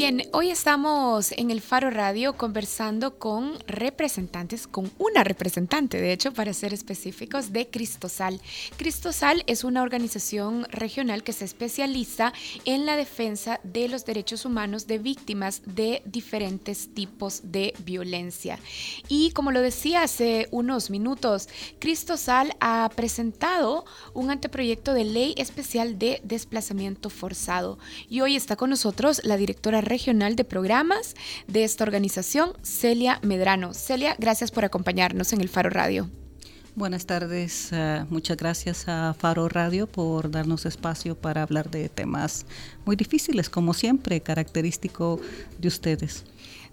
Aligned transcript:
Bien, 0.00 0.22
hoy 0.32 0.48
estamos 0.48 1.30
en 1.32 1.50
el 1.50 1.60
Faro 1.60 1.90
Radio 1.90 2.32
conversando 2.32 3.18
con 3.18 3.58
representantes, 3.66 4.66
con 4.66 4.90
una 4.96 5.24
representante, 5.24 6.00
de 6.00 6.14
hecho, 6.14 6.32
para 6.32 6.54
ser 6.54 6.72
específicos, 6.72 7.52
de 7.52 7.68
Cristosal. 7.68 8.40
Cristosal 8.78 9.44
es 9.46 9.62
una 9.62 9.82
organización 9.82 10.66
regional 10.70 11.22
que 11.22 11.34
se 11.34 11.44
especializa 11.44 12.32
en 12.64 12.86
la 12.86 12.96
defensa 12.96 13.60
de 13.62 13.88
los 13.88 14.06
derechos 14.06 14.46
humanos 14.46 14.86
de 14.86 14.96
víctimas 14.96 15.60
de 15.66 16.00
diferentes 16.06 16.94
tipos 16.94 17.42
de 17.52 17.74
violencia. 17.84 18.58
Y 19.06 19.32
como 19.32 19.52
lo 19.52 19.60
decía 19.60 20.04
hace 20.04 20.48
unos 20.50 20.88
minutos, 20.88 21.50
Cristosal 21.78 22.56
ha 22.60 22.88
presentado 22.96 23.84
un 24.14 24.30
anteproyecto 24.30 24.94
de 24.94 25.04
ley 25.04 25.34
especial 25.36 25.98
de 25.98 26.22
desplazamiento 26.24 27.10
forzado. 27.10 27.78
Y 28.08 28.22
hoy 28.22 28.34
está 28.34 28.56
con 28.56 28.70
nosotros 28.70 29.20
la 29.24 29.36
directora 29.36 29.82
regional 29.90 30.36
de 30.36 30.44
programas 30.44 31.14
de 31.48 31.64
esta 31.64 31.84
organización, 31.84 32.52
Celia 32.62 33.18
Medrano. 33.22 33.74
Celia, 33.74 34.14
gracias 34.18 34.50
por 34.50 34.64
acompañarnos 34.64 35.32
en 35.34 35.42
el 35.42 35.48
Faro 35.48 35.68
Radio. 35.68 36.08
Buenas 36.76 37.04
tardes, 37.04 37.70
uh, 37.72 38.06
muchas 38.08 38.36
gracias 38.36 38.86
a 38.86 39.12
Faro 39.18 39.48
Radio 39.48 39.88
por 39.88 40.30
darnos 40.30 40.64
espacio 40.64 41.16
para 41.16 41.42
hablar 41.42 41.68
de 41.68 41.88
temas 41.88 42.46
muy 42.86 42.94
difíciles, 42.94 43.50
como 43.50 43.74
siempre, 43.74 44.20
característico 44.20 45.20
de 45.58 45.68
ustedes. 45.68 46.24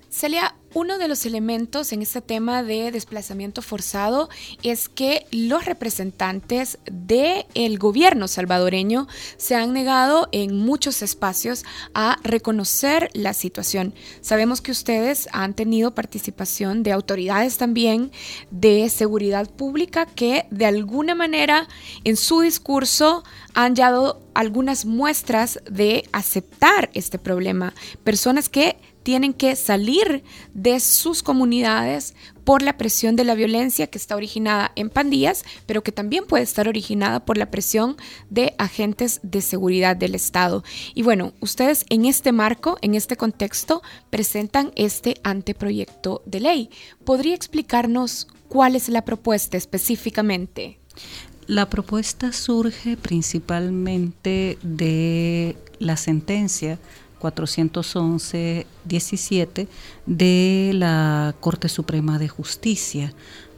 Celia, 0.10 0.56
uno 0.78 1.00
de 1.00 1.08
los 1.08 1.26
elementos 1.26 1.92
en 1.92 2.04
este 2.04 2.22
tema 2.22 2.62
de 2.62 2.92
desplazamiento 2.92 3.64
forzado 3.64 4.30
es 4.62 4.90
que 4.90 5.26
los 5.32 5.66
representantes 5.66 6.78
del 6.92 7.80
gobierno 7.80 8.28
salvadoreño 8.28 9.08
se 9.38 9.56
han 9.56 9.74
negado 9.74 10.30
en 10.32 10.56
muchos 10.56 11.02
espacios 11.02 11.66
a 11.96 12.20
reconocer 12.22 13.10
la 13.14 13.34
situación. 13.34 13.96
Sabemos 14.22 14.62
que 14.62 14.70
ustedes 14.70 15.28
han 15.32 15.56
tenido 15.56 15.96
participación 15.96 16.84
de 16.84 16.92
autoridades 16.92 17.58
también 17.58 18.12
de 18.52 18.88
seguridad 18.90 19.50
pública 19.50 20.06
que 20.06 20.46
de 20.52 20.68
alguna 20.68 21.16
manera 21.16 21.68
en 22.04 22.16
su 22.16 22.42
discurso 22.42 23.24
han 23.56 23.74
dado 23.74 24.22
algunas 24.36 24.86
muestras 24.86 25.60
de 25.68 26.08
aceptar 26.12 26.92
este 26.94 27.18
problema. 27.18 27.74
Personas 28.04 28.50
que 28.50 28.78
tienen 29.08 29.34
que 29.34 29.56
salir 29.56 30.22
de 30.54 30.82
sus 30.82 31.24
comunidades 31.24 32.14
por 32.44 32.62
la 32.62 32.76
presión 32.76 33.16
de 33.16 33.24
la 33.24 33.36
violencia 33.36 33.88
que 33.88 33.98
está 33.98 34.18
originada 34.18 34.74
en 34.76 34.90
pandillas, 34.90 35.46
pero 35.66 35.82
que 35.82 35.94
también 35.94 36.26
puede 36.26 36.44
estar 36.44 36.68
originada 36.68 37.24
por 37.24 37.38
la 37.38 37.50
presión 37.50 37.96
de 38.30 38.54
agentes 38.58 39.22
de 39.24 39.40
seguridad 39.40 39.96
del 39.96 40.14
Estado. 40.14 40.66
Y 40.94 41.04
bueno, 41.04 41.32
ustedes 41.40 41.86
en 41.90 42.04
este 42.04 42.34
marco, 42.34 42.78
en 42.82 42.96
este 42.96 43.16
contexto, 43.16 43.82
presentan 44.10 44.74
este 44.76 45.16
anteproyecto 45.24 46.22
de 46.26 46.42
ley. 46.42 46.70
¿Podría 47.06 47.34
explicarnos 47.34 48.28
cuál 48.50 48.76
es 48.76 48.90
la 48.90 49.06
propuesta 49.06 49.56
específicamente? 49.56 50.80
La 51.46 51.70
propuesta 51.70 52.34
surge 52.34 52.98
principalmente 52.98 54.58
de 54.64 55.56
la 55.80 55.96
sentencia 55.96 56.78
411-17 57.22 59.68
de 60.06 60.72
la 60.74 61.34
Corte 61.40 61.70
Suprema 61.70 62.20
de 62.20 62.28
Justicia, 62.28 63.14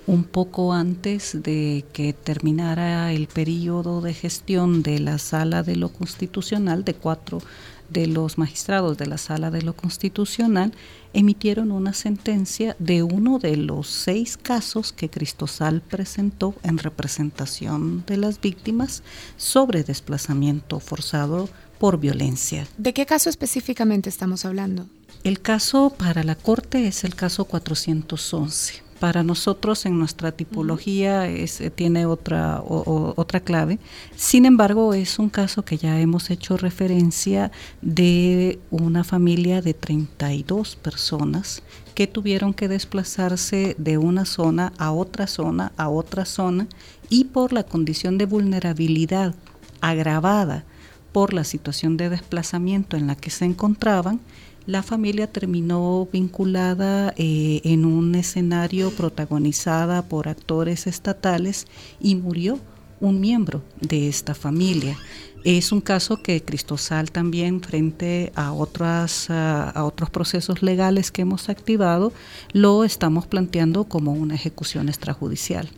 un 0.07 0.23
poco 0.23 0.71
antes 0.73 1.43
de 1.43 1.83
que 1.93 2.13
terminara 2.13 3.11
el 3.13 3.27
periodo 3.27 4.01
de 4.01 4.15
gestión 4.15 4.81
de 4.81 4.99
la 4.99 5.19
Sala 5.19 5.61
de 5.61 5.75
lo 5.75 5.89
Constitucional, 5.89 6.83
de 6.83 6.95
cuatro 6.95 7.43
de 7.89 8.07
los 8.07 8.37
magistrados 8.37 8.97
de 8.97 9.07
la 9.07 9.17
Sala 9.17 9.51
de 9.51 9.61
lo 9.61 9.75
Constitucional, 9.75 10.73
emitieron 11.13 11.71
una 11.71 11.93
sentencia 11.93 12.75
de 12.79 13.03
uno 13.03 13.39
de 13.39 13.57
los 13.57 13.87
seis 13.87 14.37
casos 14.37 14.93
que 14.93 15.09
Cristosal 15.09 15.81
presentó 15.81 16.55
en 16.63 16.77
representación 16.77 18.03
de 18.05 18.17
las 18.17 18.39
víctimas 18.41 19.03
sobre 19.37 19.83
desplazamiento 19.83 20.79
forzado 20.79 21.49
por 21.79 21.99
violencia. 21.99 22.67
¿De 22.77 22.93
qué 22.93 23.05
caso 23.05 23.29
específicamente 23.29 24.09
estamos 24.09 24.45
hablando? 24.45 24.85
El 25.23 25.41
caso 25.41 25.93
para 25.97 26.23
la 26.23 26.35
Corte 26.35 26.87
es 26.87 27.03
el 27.03 27.15
caso 27.15 27.45
411. 27.45 28.83
Para 28.99 29.23
nosotros 29.23 29.85
en 29.85 29.97
nuestra 29.97 30.33
tipología 30.33 31.27
es, 31.27 31.61
eh, 31.61 31.69
tiene 31.69 32.05
otra, 32.05 32.61
otra 32.61 33.39
clave. 33.39 33.79
Sin 34.17 34.45
embargo, 34.45 34.93
es 34.93 35.19
un 35.19 35.29
caso 35.29 35.63
que 35.63 35.77
ya 35.77 35.99
hemos 36.01 36.29
hecho 36.29 36.57
referencia 36.57 37.49
de 37.81 38.59
una 38.71 39.05
familia 39.05 39.61
de 39.61 39.73
32 39.73 40.75
personas 40.75 41.63
que 41.95 42.07
tuvieron 42.07 42.53
que 42.53 42.67
desplazarse 42.67 43.75
de 43.77 43.97
una 43.97 44.25
zona 44.25 44.73
a 44.77 44.91
otra 44.91 45.27
zona, 45.27 45.71
a 45.77 45.87
otra 45.87 46.25
zona, 46.25 46.67
y 47.09 47.25
por 47.25 47.53
la 47.53 47.63
condición 47.63 48.17
de 48.17 48.25
vulnerabilidad 48.25 49.33
agravada 49.81 50.65
por 51.11 51.33
la 51.33 51.43
situación 51.43 51.97
de 51.97 52.09
desplazamiento 52.09 52.97
en 52.97 53.07
la 53.07 53.15
que 53.15 53.29
se 53.29 53.45
encontraban, 53.45 54.19
la 54.65 54.83
familia 54.83 55.25
terminó 55.25 56.07
vinculada 56.11 57.13
eh, 57.17 57.61
en 57.63 57.85
un 57.85 58.13
escenario 58.13 58.91
protagonizada 58.91 60.03
por 60.03 60.27
actores 60.27 60.85
estatales 60.85 61.65
y 61.99 62.15
murió 62.15 62.59
un 62.99 63.19
miembro 63.19 63.63
de 63.81 64.07
esta 64.07 64.35
familia. 64.35 64.97
Es 65.43 65.71
un 65.71 65.79
caso 65.79 66.21
que 66.21 66.43
Cristosal 66.43 67.11
también 67.11 67.61
frente 67.61 68.31
a 68.35 68.51
otros 68.51 70.09
procesos 70.11 70.61
legales 70.61 71.11
que 71.11 71.21
hemos 71.21 71.47
activado 71.47 72.11
lo 72.51 72.83
estamos 72.83 73.25
planteando 73.25 73.85
como 73.85 74.11
una 74.11 74.35
ejecución 74.35 74.89
extrajudicial. 74.89 75.69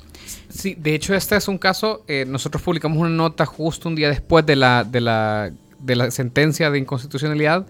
Sí, 0.49 0.75
de 0.77 0.95
hecho 0.95 1.13
este 1.15 1.35
es 1.35 1.47
un 1.47 1.57
caso, 1.57 2.03
eh, 2.07 2.25
nosotros 2.27 2.61
publicamos 2.61 2.97
una 2.97 3.09
nota 3.09 3.45
justo 3.45 3.89
un 3.89 3.95
día 3.95 4.09
después 4.09 4.45
de 4.45 4.55
la, 4.55 4.83
de 4.83 5.01
la, 5.01 5.51
de 5.79 5.95
la 5.95 6.11
sentencia 6.11 6.69
de 6.69 6.79
inconstitucionalidad. 6.79 7.65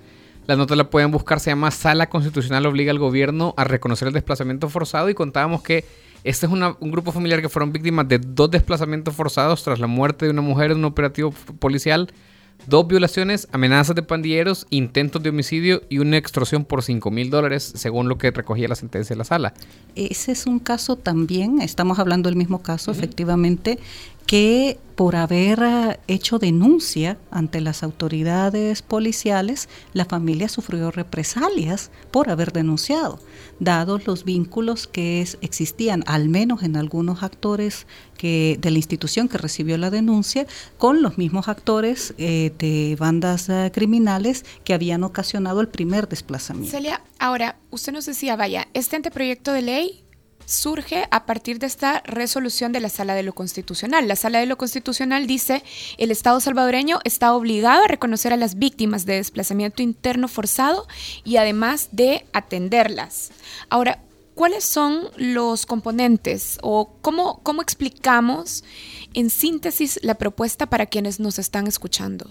La 0.47 0.55
nota 0.55 0.75
la 0.75 0.89
pueden 0.89 1.11
buscar, 1.11 1.39
se 1.39 1.51
llama 1.51 1.71
Sala 1.71 2.09
Constitucional 2.09 2.65
obliga 2.65 2.91
al 2.91 2.99
gobierno 2.99 3.53
a 3.57 3.63
reconocer 3.63 4.07
el 4.07 4.13
desplazamiento 4.13 4.69
forzado 4.69 5.09
y 5.09 5.13
contábamos 5.13 5.61
que 5.61 5.85
este 6.23 6.45
es 6.45 6.51
un 6.51 6.91
grupo 6.91 7.11
familiar 7.11 7.41
que 7.41 7.49
fueron 7.49 7.71
víctimas 7.71 8.07
de 8.07 8.19
dos 8.19 8.51
desplazamientos 8.51 9.15
forzados 9.15 9.63
tras 9.63 9.79
la 9.79 9.87
muerte 9.87 10.25
de 10.25 10.31
una 10.31 10.41
mujer 10.41 10.71
en 10.71 10.77
un 10.77 10.85
operativo 10.85 11.31
policial 11.59 12.11
dos 12.67 12.87
violaciones, 12.87 13.47
amenazas 13.51 13.95
de 13.95 14.03
pandilleros, 14.03 14.67
intentos 14.69 15.21
de 15.23 15.29
homicidio 15.29 15.81
y 15.89 15.99
una 15.99 16.17
extorsión 16.17 16.65
por 16.65 16.83
5 16.83 17.11
mil 17.11 17.29
dólares, 17.29 17.71
según 17.75 18.09
lo 18.09 18.17
que 18.17 18.31
recogía 18.31 18.67
la 18.67 18.75
sentencia 18.75 19.13
de 19.13 19.17
la 19.17 19.23
sala. 19.23 19.53
Ese 19.95 20.31
es 20.31 20.45
un 20.45 20.59
caso 20.59 20.95
también, 20.95 21.61
estamos 21.61 21.99
hablando 21.99 22.29
del 22.29 22.35
mismo 22.35 22.61
caso, 22.61 22.91
efectivamente, 22.91 23.79
que 24.25 24.77
por 24.95 25.15
haber 25.15 25.63
ah, 25.63 25.99
hecho 26.07 26.39
denuncia 26.39 27.17
ante 27.31 27.59
las 27.59 27.83
autoridades 27.83 28.81
policiales, 28.81 29.67
la 29.93 30.05
familia 30.05 30.47
sufrió 30.47 30.91
represalias 30.91 31.91
por 32.11 32.29
haber 32.29 32.53
denunciado, 32.53 33.19
dados 33.61 34.07
los 34.07 34.25
vínculos 34.25 34.87
que 34.87 35.21
existían, 35.41 36.03
al 36.07 36.27
menos 36.27 36.63
en 36.63 36.75
algunos 36.75 37.21
actores 37.23 37.85
que, 38.17 38.57
de 38.59 38.71
la 38.71 38.77
institución 38.77 39.29
que 39.29 39.37
recibió 39.37 39.77
la 39.77 39.91
denuncia, 39.91 40.47
con 40.77 41.01
los 41.01 41.17
mismos 41.19 41.47
actores 41.47 42.15
eh, 42.17 42.51
de 42.57 42.97
bandas 42.99 43.49
ah, 43.49 43.71
criminales 43.71 44.45
que 44.63 44.73
habían 44.73 45.03
ocasionado 45.03 45.61
el 45.61 45.67
primer 45.67 46.09
desplazamiento. 46.09 46.71
Celia, 46.71 47.01
ahora, 47.19 47.57
usted 47.69 47.93
nos 47.93 48.07
decía, 48.07 48.35
vaya, 48.35 48.67
este 48.73 48.95
anteproyecto 48.95 49.53
de 49.53 49.61
ley 49.61 50.03
surge 50.51 51.07
a 51.11 51.25
partir 51.25 51.59
de 51.59 51.67
esta 51.67 52.01
resolución 52.05 52.71
de 52.71 52.79
la 52.79 52.89
Sala 52.89 53.15
de 53.15 53.23
lo 53.23 53.33
Constitucional. 53.33 54.07
La 54.07 54.15
Sala 54.15 54.39
de 54.39 54.45
lo 54.45 54.57
Constitucional 54.57 55.25
dice, 55.25 55.63
el 55.97 56.11
Estado 56.11 56.39
salvadoreño 56.39 56.99
está 57.03 57.33
obligado 57.33 57.83
a 57.83 57.87
reconocer 57.87 58.33
a 58.33 58.37
las 58.37 58.55
víctimas 58.55 59.05
de 59.05 59.15
desplazamiento 59.15 59.81
interno 59.81 60.27
forzado 60.27 60.87
y 61.23 61.37
además 61.37 61.89
de 61.91 62.25
atenderlas. 62.33 63.31
Ahora, 63.69 64.03
¿cuáles 64.35 64.63
son 64.63 65.05
los 65.15 65.65
componentes 65.65 66.57
o 66.61 66.93
cómo, 67.01 67.39
cómo 67.43 67.61
explicamos 67.61 68.63
en 69.13 69.29
síntesis 69.29 69.99
la 70.03 70.15
propuesta 70.15 70.65
para 70.65 70.85
quienes 70.85 71.19
nos 71.19 71.39
están 71.39 71.67
escuchando? 71.67 72.29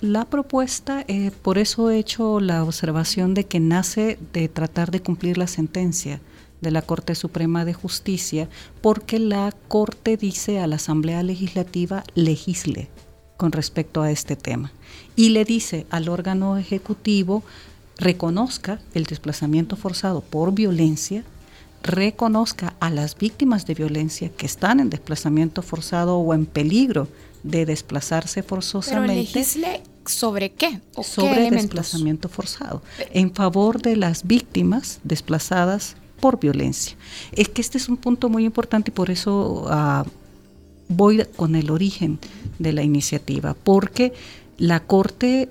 La 0.00 0.24
propuesta, 0.24 1.04
eh, 1.06 1.30
por 1.42 1.58
eso 1.58 1.88
he 1.88 1.98
hecho 1.98 2.40
la 2.40 2.64
observación 2.64 3.34
de 3.34 3.44
que 3.44 3.60
nace 3.60 4.18
de 4.32 4.48
tratar 4.48 4.90
de 4.90 5.00
cumplir 5.00 5.38
la 5.38 5.46
sentencia 5.46 6.20
de 6.62 6.70
la 6.70 6.80
Corte 6.80 7.14
Suprema 7.14 7.66
de 7.66 7.74
Justicia, 7.74 8.48
porque 8.80 9.18
la 9.18 9.52
Corte 9.68 10.16
dice 10.16 10.60
a 10.60 10.66
la 10.66 10.76
Asamblea 10.76 11.22
Legislativa 11.22 12.04
legisle 12.14 12.88
con 13.36 13.52
respecto 13.52 14.02
a 14.02 14.10
este 14.10 14.36
tema 14.36 14.72
y 15.16 15.30
le 15.30 15.44
dice 15.44 15.86
al 15.90 16.08
órgano 16.08 16.56
ejecutivo 16.56 17.42
reconozca 17.98 18.80
el 18.94 19.04
desplazamiento 19.04 19.76
forzado 19.76 20.20
por 20.20 20.52
violencia, 20.52 21.24
reconozca 21.82 22.74
a 22.80 22.90
las 22.90 23.16
víctimas 23.18 23.66
de 23.66 23.74
violencia 23.74 24.30
que 24.30 24.46
están 24.46 24.80
en 24.80 24.90
desplazamiento 24.90 25.62
forzado 25.62 26.18
o 26.18 26.34
en 26.34 26.46
peligro 26.46 27.08
de 27.42 27.66
desplazarse 27.66 28.42
forzosamente. 28.42 29.08
Pero 29.08 29.22
legisle 29.22 29.82
sobre 30.06 30.52
qué? 30.52 30.80
¿O 30.94 31.02
sobre 31.02 31.50
desplazamiento 31.50 32.28
forzado, 32.28 32.82
en 33.12 33.34
favor 33.34 33.82
de 33.82 33.96
las 33.96 34.26
víctimas 34.26 35.00
desplazadas 35.04 35.96
por 36.22 36.38
violencia. 36.38 36.96
Es 37.32 37.48
que 37.48 37.60
este 37.60 37.78
es 37.78 37.88
un 37.88 37.96
punto 37.96 38.28
muy 38.28 38.44
importante 38.44 38.92
y 38.92 38.94
por 38.94 39.10
eso 39.10 39.66
uh, 39.66 40.08
voy 40.88 41.26
con 41.34 41.56
el 41.56 41.68
origen 41.68 42.20
de 42.60 42.72
la 42.72 42.84
iniciativa, 42.84 43.54
porque 43.54 44.12
la 44.56 44.78
Corte 44.78 45.48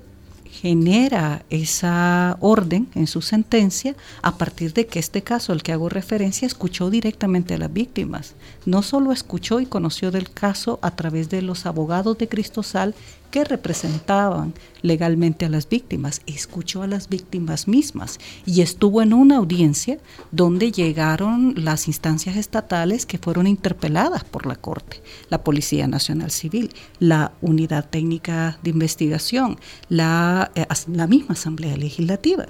genera 0.50 1.44
esa 1.50 2.38
orden 2.40 2.88
en 2.94 3.06
su 3.06 3.20
sentencia 3.20 3.94
a 4.22 4.38
partir 4.38 4.72
de 4.72 4.86
que 4.86 4.98
este 4.98 5.22
caso 5.22 5.52
al 5.52 5.62
que 5.62 5.72
hago 5.72 5.90
referencia 5.90 6.46
escuchó 6.46 6.88
directamente 6.88 7.54
a 7.54 7.58
las 7.58 7.72
víctimas. 7.72 8.34
No 8.64 8.82
solo 8.82 9.12
escuchó 9.12 9.60
y 9.60 9.66
conoció 9.66 10.10
del 10.10 10.30
caso 10.30 10.78
a 10.80 10.92
través 10.92 11.28
de 11.28 11.42
los 11.42 11.66
abogados 11.66 12.16
de 12.16 12.28
Cristosal 12.28 12.94
que 13.32 13.44
representaban 13.44 14.52
legalmente 14.82 15.46
a 15.46 15.48
las 15.48 15.66
víctimas, 15.68 16.20
escuchó 16.26 16.82
a 16.82 16.86
las 16.86 17.08
víctimas 17.08 17.66
mismas 17.66 18.20
y 18.44 18.60
estuvo 18.60 19.00
en 19.00 19.14
una 19.14 19.38
audiencia 19.38 19.98
donde 20.30 20.70
llegaron 20.70 21.54
las 21.56 21.88
instancias 21.88 22.36
estatales 22.36 23.06
que 23.06 23.16
fueron 23.16 23.46
interpeladas 23.46 24.22
por 24.22 24.44
la 24.44 24.54
Corte, 24.54 25.02
la 25.30 25.42
Policía 25.42 25.88
Nacional 25.88 26.30
Civil, 26.30 26.74
la 26.98 27.32
Unidad 27.40 27.88
Técnica 27.88 28.58
de 28.62 28.70
Investigación, 28.70 29.58
la, 29.88 30.52
eh, 30.54 30.66
la 30.92 31.06
misma 31.06 31.32
Asamblea 31.32 31.76
Legislativa. 31.76 32.46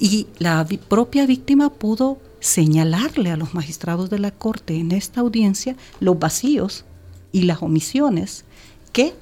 Y 0.00 0.26
la 0.38 0.66
propia 0.88 1.26
víctima 1.26 1.70
pudo 1.70 2.18
señalarle 2.40 3.30
a 3.30 3.36
los 3.36 3.54
magistrados 3.54 4.10
de 4.10 4.18
la 4.18 4.32
Corte 4.32 4.74
en 4.74 4.90
esta 4.90 5.20
audiencia 5.20 5.76
los 6.00 6.18
vacíos 6.18 6.84
y 7.30 7.42
las 7.42 7.62
omisiones 7.62 8.44
que 8.92 9.14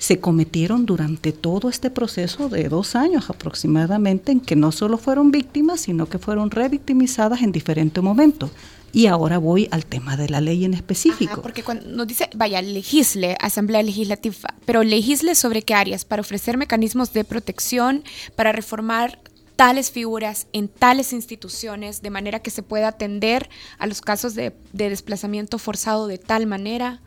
se 0.00 0.18
cometieron 0.18 0.86
durante 0.86 1.30
todo 1.30 1.68
este 1.68 1.90
proceso 1.90 2.48
de 2.48 2.70
dos 2.70 2.96
años 2.96 3.28
aproximadamente, 3.28 4.32
en 4.32 4.40
que 4.40 4.56
no 4.56 4.72
solo 4.72 4.96
fueron 4.96 5.30
víctimas, 5.30 5.82
sino 5.82 6.08
que 6.08 6.18
fueron 6.18 6.50
revictimizadas 6.50 7.42
en 7.42 7.52
diferentes 7.52 8.02
momentos. 8.02 8.50
Y 8.92 9.06
ahora 9.06 9.36
voy 9.36 9.68
al 9.70 9.84
tema 9.84 10.16
de 10.16 10.30
la 10.30 10.40
ley 10.40 10.64
en 10.64 10.72
específico. 10.72 11.42
porque 11.42 11.62
cuando 11.62 11.86
nos 11.86 12.06
dice, 12.06 12.30
vaya, 12.34 12.62
legisle, 12.62 13.36
Asamblea 13.40 13.82
Legislativa, 13.82 14.54
pero 14.64 14.82
legisle 14.82 15.34
sobre 15.34 15.62
qué 15.62 15.74
áreas, 15.74 16.06
para 16.06 16.22
ofrecer 16.22 16.56
mecanismos 16.56 17.12
de 17.12 17.24
protección, 17.24 18.02
para 18.36 18.52
reformar 18.52 19.18
tales 19.54 19.90
figuras 19.90 20.46
en 20.54 20.68
tales 20.68 21.12
instituciones, 21.12 22.00
de 22.00 22.08
manera 22.08 22.40
que 22.40 22.50
se 22.50 22.62
pueda 22.62 22.88
atender 22.88 23.50
a 23.78 23.86
los 23.86 24.00
casos 24.00 24.34
de, 24.34 24.54
de 24.72 24.88
desplazamiento 24.88 25.58
forzado 25.58 26.06
de 26.06 26.16
tal 26.16 26.46
manera. 26.46 27.02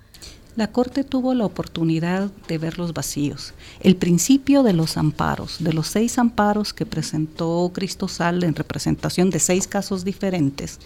La 0.56 0.68
Corte 0.68 1.04
tuvo 1.04 1.34
la 1.34 1.46
oportunidad 1.46 2.30
de 2.48 2.58
ver 2.60 2.78
los 2.78 2.94
vacíos. 2.94 3.54
El 3.80 3.96
principio 3.96 4.62
de 4.62 4.74
los 4.74 4.98
amparos, 4.98 5.64
de 5.64 5.74
los 5.74 5.88
seis 5.88 6.20
amparos 6.20 6.74
que 6.74 6.86
presentó 6.86 7.72
Cristosal 7.74 8.44
en 8.44 8.54
representación 8.54 9.32
de 9.32 9.40
seis 9.40 9.68
casos 9.68 10.04
diferentes, 10.06 10.80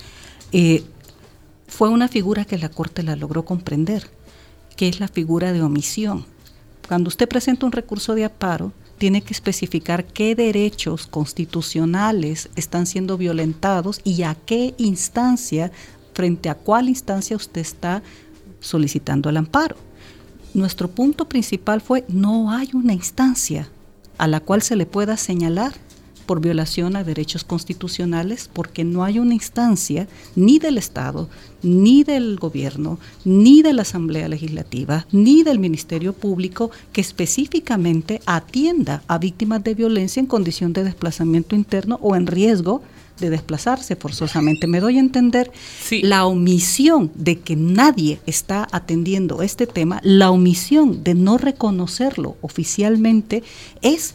eh, 0.53 0.85
fue 1.67 1.89
una 1.89 2.07
figura 2.07 2.45
que 2.45 2.57
la 2.57 2.69
Corte 2.69 3.03
la 3.03 3.17
logró 3.17 3.43
comprender, 3.43 4.09
que 4.77 4.87
es 4.87 5.01
la 5.01 5.09
figura 5.09 5.51
de 5.51 5.61
omisión. 5.61 6.25
Cuando 6.87 7.09
usted 7.09 7.27
presenta 7.27 7.65
un 7.65 7.73
recurso 7.73 8.15
de 8.15 8.23
amparo, 8.23 8.71
tiene 8.97 9.21
que 9.21 9.33
especificar 9.33 10.05
qué 10.05 10.33
derechos 10.33 11.07
constitucionales 11.07 12.49
están 12.55 12.85
siendo 12.85 13.17
violentados 13.17 13.99
y 14.05 14.23
a 14.23 14.35
qué 14.45 14.73
instancia, 14.77 15.71
frente 16.13 16.49
a 16.49 16.55
cuál 16.55 16.89
instancia 16.89 17.35
usted 17.35 17.61
está 17.61 18.01
solicitando 18.59 19.29
el 19.29 19.37
amparo. 19.37 19.75
Nuestro 20.53 20.89
punto 20.89 21.27
principal 21.29 21.81
fue 21.81 22.05
no 22.07 22.51
hay 22.51 22.69
una 22.73 22.93
instancia 22.93 23.69
a 24.17 24.27
la 24.27 24.39
cual 24.39 24.61
se 24.61 24.75
le 24.75 24.85
pueda 24.85 25.17
señalar 25.17 25.73
por 26.27 26.41
violación 26.41 26.95
a 26.95 27.03
derechos 27.03 27.43
constitucionales 27.43 28.49
porque 28.51 28.83
no 28.83 29.03
hay 29.03 29.17
una 29.17 29.33
instancia 29.33 30.07
ni 30.35 30.59
del 30.59 30.77
Estado, 30.77 31.29
ni 31.63 32.03
del 32.03 32.37
gobierno, 32.37 32.99
ni 33.23 33.63
de 33.63 33.73
la 33.73 33.83
Asamblea 33.83 34.27
Legislativa, 34.27 35.07
ni 35.11 35.41
del 35.41 35.57
Ministerio 35.57 36.13
Público 36.13 36.69
que 36.91 37.01
específicamente 37.01 38.21
atienda 38.25 39.01
a 39.07 39.17
víctimas 39.17 39.63
de 39.63 39.73
violencia 39.73 40.19
en 40.19 40.27
condición 40.27 40.73
de 40.73 40.83
desplazamiento 40.83 41.55
interno 41.55 41.97
o 42.01 42.15
en 42.15 42.27
riesgo 42.27 42.83
de 43.19 43.29
desplazarse 43.29 43.95
forzosamente. 43.95 44.67
Me 44.67 44.79
doy 44.79 44.97
a 44.97 45.01
entender 45.01 45.51
la 46.01 46.25
omisión 46.25 47.11
de 47.15 47.39
que 47.39 47.55
nadie 47.55 48.19
está 48.25 48.67
atendiendo 48.71 49.41
este 49.41 49.67
tema, 49.67 49.99
la 50.03 50.31
omisión 50.31 51.03
de 51.03 51.13
no 51.13 51.37
reconocerlo 51.37 52.37
oficialmente 52.41 53.43
es 53.81 54.13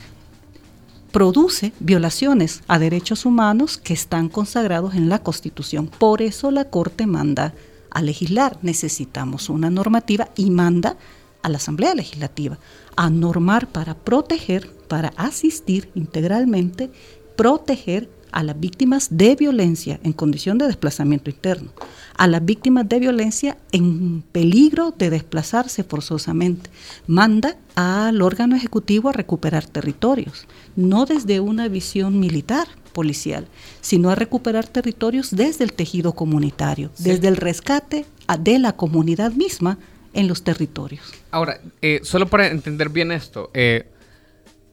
produce 1.13 1.73
violaciones 1.79 2.63
a 2.67 2.79
derechos 2.79 3.27
humanos 3.27 3.77
que 3.77 3.93
están 3.93 4.29
consagrados 4.29 4.95
en 4.95 5.09
la 5.09 5.21
Constitución. 5.21 5.87
Por 5.87 6.23
eso 6.23 6.51
la 6.51 6.65
Corte 6.65 7.07
manda 7.07 7.55
a 7.91 8.03
legislar. 8.03 8.59
Necesitamos 8.63 9.49
una 9.51 9.71
normativa 9.71 10.31
y 10.37 10.51
manda 10.51 10.97
a 11.43 11.49
la 11.49 11.59
Asamblea 11.59 11.95
Legislativa 11.95 12.59
a 12.97 13.11
normar 13.11 13.69
para 13.69 13.95
proteger, 13.95 14.71
para 14.89 15.13
asistir 15.17 15.91
integralmente, 15.95 16.91
proteger 17.37 18.09
a 18.33 18.43
las 18.43 18.59
víctimas 18.59 19.09
de 19.11 19.37
violencia 19.37 20.01
en 20.03 20.13
condición 20.13 20.59
de 20.59 20.67
desplazamiento 20.67 21.31
interno, 21.31 21.71
a 22.17 22.27
las 22.27 22.45
víctimas 22.45 22.89
de 22.89 22.99
violencia 22.99 23.57
en 23.71 24.23
peligro 24.33 24.95
de 24.97 25.11
desplazarse 25.11 25.85
forzosamente. 25.85 26.71
Manda 27.07 27.57
al 27.75 28.21
órgano 28.23 28.57
ejecutivo 28.57 29.09
a 29.09 29.13
recuperar 29.13 29.67
territorios, 29.67 30.47
no 30.77 31.07
desde 31.07 31.41
una 31.41 31.69
visión 31.69 32.19
militar 32.19 32.67
policial, 32.93 33.47
sino 33.81 34.11
a 34.11 34.15
recuperar 34.15 34.67
territorios 34.67 35.31
desde 35.31 35.65
el 35.65 35.73
tejido 35.73 36.13
comunitario, 36.13 36.91
desde 36.99 37.29
el 37.29 37.37
rescate 37.37 38.07
de 38.41 38.59
la 38.59 38.73
comunidad 38.73 39.33
misma 39.33 39.79
en 40.15 40.29
los 40.29 40.43
territorios. 40.43 41.13
Ahora, 41.31 41.61
eh, 41.81 42.01
solo 42.03 42.27
para 42.27 42.49
entender 42.49 42.91
bien 42.91 43.13
esto, 43.13 43.51
eh, 43.55 43.87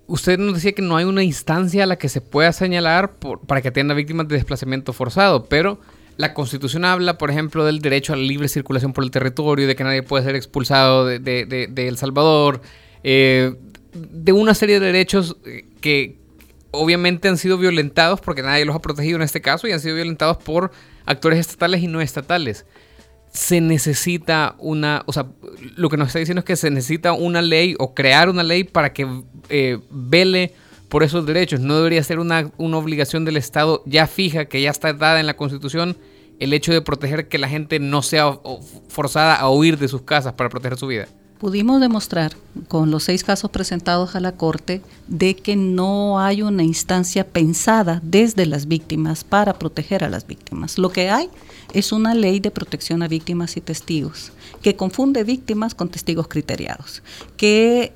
usted 0.10 0.40
nos 0.40 0.56
decía 0.56 0.74
que 0.74 0.82
no 0.82 0.98
hay 0.98 1.06
una 1.06 1.24
instancia 1.24 1.84
a 1.84 1.86
la 1.86 1.98
que 1.98 2.10
se 2.10 2.20
pueda 2.20 2.52
señalar 2.52 3.14
para 3.48 3.62
que 3.62 3.68
atienda 3.68 3.94
víctimas 3.94 4.28
de 4.28 4.36
desplazamiento 4.36 4.92
forzado, 4.92 5.46
pero 5.46 5.80
la 6.18 6.34
Constitución 6.34 6.84
habla, 6.84 7.18
por 7.18 7.30
ejemplo, 7.30 7.64
del 7.64 7.80
derecho 7.80 8.14
a 8.14 8.16
la 8.18 8.24
libre 8.24 8.50
circulación 8.50 8.92
por 8.92 9.04
el 9.04 9.12
territorio, 9.12 9.68
de 9.68 9.76
que 9.76 9.84
nadie 9.84 10.04
puede 10.04 10.26
ser 10.26 10.36
expulsado 10.36 11.06
de, 11.06 11.72
El 11.76 11.98
Salvador, 11.98 12.62
eh, 13.04 13.56
de 13.94 14.34
una 14.34 14.56
serie 14.56 14.80
de 14.80 14.88
derechos 14.88 15.38
eh, 15.46 15.66
que 15.80 16.18
obviamente 16.72 17.28
han 17.28 17.38
sido 17.38 17.58
violentados 17.58 18.20
porque 18.20 18.42
nadie 18.42 18.66
los 18.66 18.76
ha 18.76 18.82
protegido 18.82 19.16
en 19.16 19.22
este 19.22 19.42
caso 19.42 19.68
y 19.68 19.72
han 19.72 19.80
sido 19.80 19.96
violentados 19.96 20.38
por 20.38 20.72
actores 21.06 21.40
estatales 21.40 21.82
y 21.82 21.88
no 21.88 22.02
estatales 22.02 22.66
se 23.32 23.62
necesita 23.62 24.56
una, 24.58 25.04
o 25.06 25.14
sea, 25.14 25.28
lo 25.76 25.90
que 25.90 25.98
nos 25.98 26.08
está 26.08 26.20
diciendo 26.20 26.40
es 26.40 26.46
que 26.46 26.56
se 26.56 26.72
necesita 26.72 27.14
una 27.14 27.42
ley 27.42 27.76
o 27.80 27.94
crear 27.94 28.30
una 28.30 28.44
ley 28.44 28.64
para 28.64 28.92
que 28.92 29.08
eh, 29.50 29.80
vele 29.92 30.54
por 30.90 31.04
esos 31.04 31.26
derechos. 31.26 31.60
No 31.60 31.78
debería 31.78 32.04
ser 32.04 32.20
una, 32.20 32.52
una 32.58 32.78
obligación 32.78 33.26
del 33.26 33.38
Estado 33.38 33.84
ya 33.86 34.08
fija, 34.08 34.46
que 34.46 34.62
ya 34.62 34.72
está 34.72 34.94
dada 34.94 35.20
en 35.20 35.28
la 35.28 35.36
Constitución, 35.36 35.96
el 36.40 36.54
hecho 36.54 36.74
de 36.74 36.82
proteger 36.82 37.28
que 37.28 37.38
la 37.38 37.50
gente 37.50 37.80
no 37.80 38.02
sea 38.02 38.40
forzada 38.88 39.36
a 39.36 39.50
huir 39.50 39.78
de 39.78 39.88
sus 39.88 40.02
casas 40.02 40.34
para 40.34 40.50
proteger 40.50 40.78
su 40.78 40.88
vida. 40.88 41.08
Pudimos 41.40 41.80
demostrar 41.80 42.36
con 42.68 42.92
los 42.92 43.06
seis 43.06 43.24
casos 43.24 43.50
presentados 43.50 44.14
a 44.14 44.20
la 44.20 44.34
Corte 44.34 44.82
de 45.08 45.38
que 45.38 45.56
no 45.56 46.20
hay 46.20 46.42
una 46.42 46.64
instancia 46.64 47.26
pensada 47.26 48.02
desde 48.04 48.46
las 48.46 48.68
víctimas 48.68 49.24
para 49.24 49.54
proteger 49.58 50.04
a 50.04 50.10
las 50.10 50.28
víctimas. 50.28 50.78
Lo 50.78 50.90
que 50.90 51.10
hay 51.10 51.30
es 51.74 51.94
una 51.94 52.14
ley 52.14 52.42
de 52.42 52.52
protección 52.52 53.04
a 53.04 53.08
víctimas 53.08 53.56
y 53.56 53.62
testigos 53.62 54.34
que 54.62 54.76
confunde 54.76 55.24
víctimas 55.24 55.76
con 55.76 55.88
testigos 55.88 56.28
criteriados, 56.28 57.04
que 57.38 57.94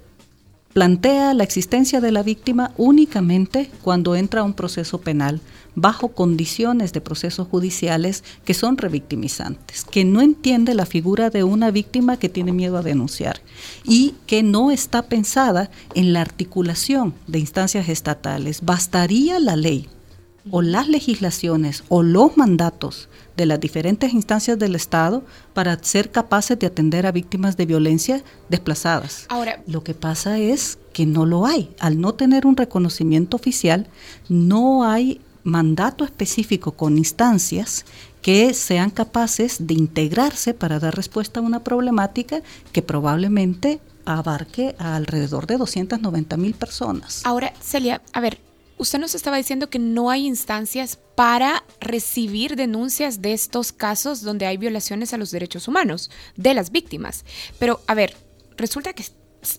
plantea 0.72 1.34
la 1.34 1.44
existencia 1.44 2.00
de 2.00 2.14
la 2.14 2.24
víctima 2.24 2.72
únicamente 2.78 3.70
cuando 3.82 4.16
entra 4.16 4.44
un 4.44 4.54
proceso 4.54 5.02
penal 5.02 5.42
bajo 5.76 6.10
condiciones 6.10 6.94
de 6.94 7.02
procesos 7.02 7.48
judiciales 7.48 8.24
que 8.46 8.54
son 8.54 8.78
revictimizantes, 8.78 9.86
que 9.86 10.06
no 10.06 10.22
entiende 10.22 10.74
la 10.74 10.86
figura 10.86 11.30
de 11.30 11.44
una 11.44 11.72
víctima 11.72 12.18
que 12.18 12.30
tiene 12.30 12.52
miedo 12.52 12.78
a 12.78 12.84
denunciar 12.84 13.42
y 13.84 14.16
que 14.28 14.44
no 14.44 14.72
está 14.72 15.04
pensada 15.04 15.70
en 15.96 16.14
la 16.14 16.22
articulación 16.22 17.14
de 17.28 17.40
instancias 17.40 17.90
estatales. 17.90 18.62
Bastaría 18.64 19.40
la 19.40 19.56
ley 19.56 19.90
o 20.52 20.62
las 20.62 20.88
legislaciones 20.88 21.84
o 21.90 22.04
los 22.04 22.36
mandatos 22.38 23.10
de 23.38 23.46
las 23.46 23.60
diferentes 23.60 24.14
instancias 24.14 24.60
del 24.60 24.76
Estado 24.76 25.24
para 25.54 25.82
ser 25.82 26.12
capaces 26.12 26.60
de 26.60 26.68
atender 26.68 27.06
a 27.06 27.12
víctimas 27.12 27.58
de 27.58 27.66
violencia 27.66 28.24
desplazadas. 28.50 29.26
Ahora, 29.30 29.64
lo 29.68 29.84
que 29.84 29.94
pasa 29.94 30.38
es 30.38 30.78
que 30.92 31.06
no 31.06 31.26
lo 31.26 31.46
hay. 31.46 31.70
Al 31.80 32.00
no 32.00 32.14
tener 32.14 32.46
un 32.46 32.58
reconocimiento 32.58 33.38
oficial, 33.38 33.88
no 34.30 34.84
hay 34.84 35.22
mandato 35.44 36.04
específico 36.04 36.74
con 36.74 36.98
instancias 36.98 37.86
que 38.22 38.54
sean 38.54 38.90
capaces 38.90 39.68
de 39.68 39.74
integrarse 39.74 40.54
para 40.54 40.80
dar 40.80 40.96
respuesta 40.96 41.40
a 41.40 41.44
una 41.44 41.64
problemática 41.64 42.42
que 42.72 42.82
probablemente 42.82 43.82
abarque 44.06 44.76
a 44.80 44.96
alrededor 44.96 45.48
de 45.48 45.58
290 45.58 46.38
mil 46.38 46.54
personas. 46.54 47.22
Ahora, 47.26 47.54
Celia, 47.62 48.02
a 48.14 48.22
ver, 48.22 48.40
usted 48.78 49.00
nos 49.00 49.16
estaba 49.16 49.38
diciendo 49.38 49.70
que 49.70 49.80
no 49.80 50.10
hay 50.10 50.26
instancias 50.26 50.98
para 51.16 51.64
recibir 51.80 52.56
denuncias 52.56 53.22
de 53.22 53.34
estos 53.34 53.72
casos 53.72 54.22
donde 54.22 54.46
hay 54.46 54.58
violaciones 54.58 55.14
a 55.14 55.18
los 55.18 55.32
derechos 55.32 55.68
humanos 55.68 56.10
de 56.36 56.54
las 56.54 56.72
víctimas. 56.72 57.26
Pero, 57.60 57.82
a 57.88 57.94
ver, 57.94 58.16
resulta 58.58 58.94
que 58.94 59.04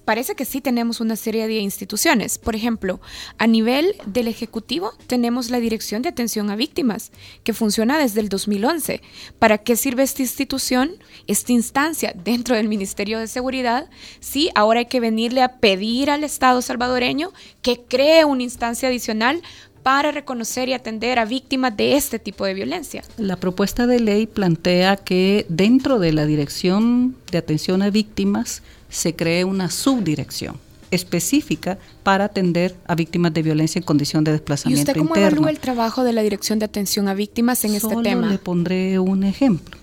parece 0.05 0.35
que 0.35 0.45
sí 0.45 0.61
tenemos 0.61 1.01
una 1.01 1.17
serie 1.17 1.47
de 1.47 1.55
instituciones. 1.55 2.39
Por 2.39 2.55
ejemplo, 2.55 3.01
a 3.39 3.47
nivel 3.47 3.95
del 4.07 4.29
Ejecutivo 4.29 4.93
tenemos 5.07 5.51
la 5.51 5.61
Dirección 5.61 6.03
de 6.03 6.09
Atención 6.09 6.51
a 6.51 6.57
Víctimas, 6.57 7.13
que 7.43 7.53
funciona 7.53 7.99
desde 7.99 8.21
el 8.21 8.29
2011. 8.29 9.01
¿Para 9.39 9.59
qué 9.59 9.77
sirve 9.77 10.03
esta 10.03 10.23
institución, 10.23 10.93
esta 11.27 11.53
instancia 11.53 12.15
dentro 12.25 12.57
del 12.57 12.69
Ministerio 12.69 13.19
de 13.19 13.29
Seguridad? 13.29 13.89
Sí, 14.21 14.51
ahora 14.55 14.81
hay 14.81 14.87
que 14.87 15.01
venirle 15.01 15.43
a 15.43 15.59
pedir 15.59 16.11
al 16.11 16.25
Estado 16.25 16.63
salvadoreño 16.63 17.33
que 17.63 17.81
cree 17.81 18.25
una 18.25 18.43
instancia 18.43 18.89
adicional 18.89 19.43
para 19.85 20.11
reconocer 20.11 20.71
y 20.71 20.73
atender 20.73 21.19
a 21.19 21.27
víctimas 21.27 21.77
de 21.77 21.97
este 21.97 22.19
tipo 22.19 22.47
de 22.47 22.55
violencia. 22.55 23.05
La 23.19 23.37
propuesta 23.37 23.87
de 23.87 24.01
ley 24.01 24.27
plantea 24.27 24.97
que 24.97 25.45
dentro 25.51 25.99
de 25.99 26.13
la 26.13 26.25
Dirección 26.25 27.15
de 27.31 27.39
Atención 27.39 27.83
a 27.83 27.91
Víctimas 27.91 28.63
se 28.95 29.15
cree 29.17 29.45
una 29.45 29.71
subdirección 29.71 30.57
específica 30.91 31.79
para 32.05 32.27
atender 32.27 32.77
a 32.87 32.95
víctimas 32.95 33.35
de 33.35 33.43
violencia 33.43 33.81
en 33.81 33.85
condición 33.85 34.23
de 34.23 34.33
desplazamiento 34.33 34.81
interno. 34.81 35.01
¿Y 35.01 35.05
usted 35.05 35.15
cómo 35.15 35.27
evalúa 35.27 35.51
el 35.51 35.59
trabajo 35.59 36.05
de 36.05 36.13
la 36.13 36.23
Dirección 36.23 36.61
de 36.61 36.67
Atención 36.67 37.09
a 37.09 37.15
Víctimas 37.15 37.65
en 37.65 37.75
este 37.75 37.97
tema? 38.03 38.29
le 38.29 38.39
pondré 38.39 38.99
un 39.01 39.25
ejemplo. 39.25 39.77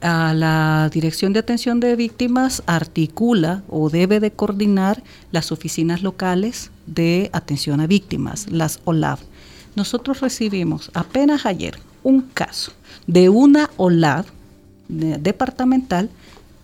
A 0.00 0.34
la 0.34 0.90
Dirección 0.92 1.32
de 1.32 1.40
Atención 1.40 1.78
de 1.80 1.94
Víctimas 1.94 2.62
articula 2.66 3.62
o 3.68 3.90
debe 3.90 4.18
de 4.18 4.32
coordinar 4.32 5.02
las 5.30 5.52
oficinas 5.52 6.02
locales 6.02 6.70
de 6.86 7.30
atención 7.32 7.80
a 7.80 7.86
víctimas, 7.86 8.50
las 8.50 8.80
OLAV. 8.84 9.18
Nosotros 9.76 10.20
recibimos 10.20 10.90
apenas 10.94 11.46
ayer 11.46 11.78
un 12.02 12.22
caso 12.22 12.72
de 13.06 13.28
una 13.28 13.70
OLAV 13.76 14.26
departamental 14.88 16.10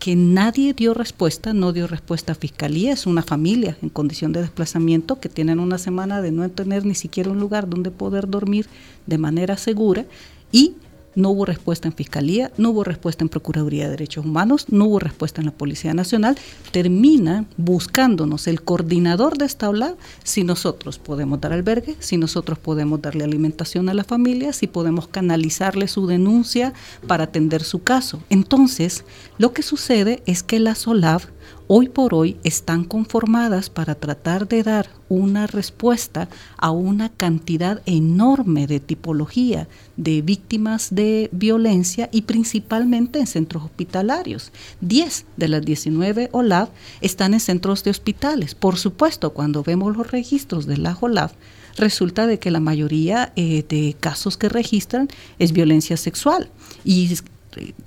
que 0.04 0.16
nadie 0.16 0.74
dio 0.74 0.92
respuesta, 0.92 1.54
no 1.54 1.72
dio 1.72 1.86
respuesta 1.86 2.32
a 2.32 2.34
Fiscalía, 2.34 2.92
es 2.92 3.06
una 3.06 3.22
familia 3.22 3.78
en 3.80 3.88
condición 3.88 4.34
de 4.34 4.42
desplazamiento 4.42 5.18
que 5.18 5.30
tienen 5.30 5.60
una 5.60 5.78
semana 5.78 6.20
de 6.20 6.30
no 6.30 6.46
tener 6.50 6.84
ni 6.84 6.94
siquiera 6.94 7.30
un 7.30 7.40
lugar 7.40 7.70
donde 7.70 7.90
poder 7.90 8.28
dormir 8.28 8.66
de 9.06 9.16
manera 9.16 9.56
segura 9.56 10.04
y 10.52 10.74
no 11.14 11.30
hubo 11.30 11.44
respuesta 11.44 11.88
en 11.88 11.94
Fiscalía, 11.94 12.52
no 12.56 12.70
hubo 12.70 12.84
respuesta 12.84 13.24
en 13.24 13.28
Procuraduría 13.28 13.84
de 13.84 13.90
Derechos 13.90 14.24
Humanos, 14.24 14.66
no 14.70 14.86
hubo 14.86 14.98
respuesta 14.98 15.40
en 15.40 15.46
la 15.46 15.52
Policía 15.52 15.94
Nacional. 15.94 16.36
Termina 16.72 17.44
buscándonos 17.56 18.46
el 18.46 18.62
coordinador 18.62 19.38
de 19.38 19.46
esta 19.46 19.68
ola 19.68 19.94
si 20.22 20.44
nosotros 20.44 20.98
podemos 20.98 21.40
dar 21.40 21.52
albergue, 21.52 21.96
si 21.98 22.16
nosotros 22.16 22.58
podemos 22.58 23.00
darle 23.00 23.24
alimentación 23.24 23.88
a 23.88 23.94
la 23.94 24.04
familia, 24.04 24.52
si 24.52 24.66
podemos 24.66 25.08
canalizarle 25.08 25.88
su 25.88 26.06
denuncia 26.06 26.72
para 27.06 27.24
atender 27.24 27.62
su 27.62 27.82
caso. 27.82 28.20
Entonces, 28.30 29.04
lo 29.38 29.52
que 29.52 29.62
sucede 29.62 30.22
es 30.26 30.42
que 30.42 30.60
la 30.60 30.74
SOLAV 30.74 31.22
hoy 31.66 31.88
por 31.88 32.14
hoy 32.14 32.36
están 32.44 32.84
conformadas 32.84 33.70
para 33.70 33.94
tratar 33.94 34.48
de 34.48 34.62
dar 34.62 34.90
una 35.08 35.46
respuesta 35.46 36.28
a 36.56 36.70
una 36.70 37.08
cantidad 37.08 37.82
enorme 37.86 38.66
de 38.66 38.80
tipología 38.80 39.68
de 39.96 40.22
víctimas 40.22 40.94
de 40.94 41.28
violencia 41.32 42.08
y 42.12 42.22
principalmente 42.22 43.18
en 43.18 43.26
centros 43.26 43.64
hospitalarios. 43.64 44.52
10 44.80 45.26
de 45.36 45.48
las 45.48 45.62
19 45.64 46.30
OLAV 46.32 46.68
están 47.00 47.34
en 47.34 47.40
centros 47.40 47.84
de 47.84 47.90
hospitales. 47.90 48.54
Por 48.54 48.76
supuesto, 48.76 49.32
cuando 49.32 49.62
vemos 49.62 49.96
los 49.96 50.10
registros 50.10 50.66
de 50.66 50.78
la 50.78 50.96
OLAV, 51.00 51.32
resulta 51.76 52.26
de 52.26 52.38
que 52.38 52.50
la 52.50 52.60
mayoría 52.60 53.32
eh, 53.36 53.64
de 53.68 53.96
casos 53.98 54.36
que 54.36 54.48
registran 54.48 55.08
es 55.38 55.52
violencia 55.52 55.96
sexual 55.96 56.50
y 56.84 57.14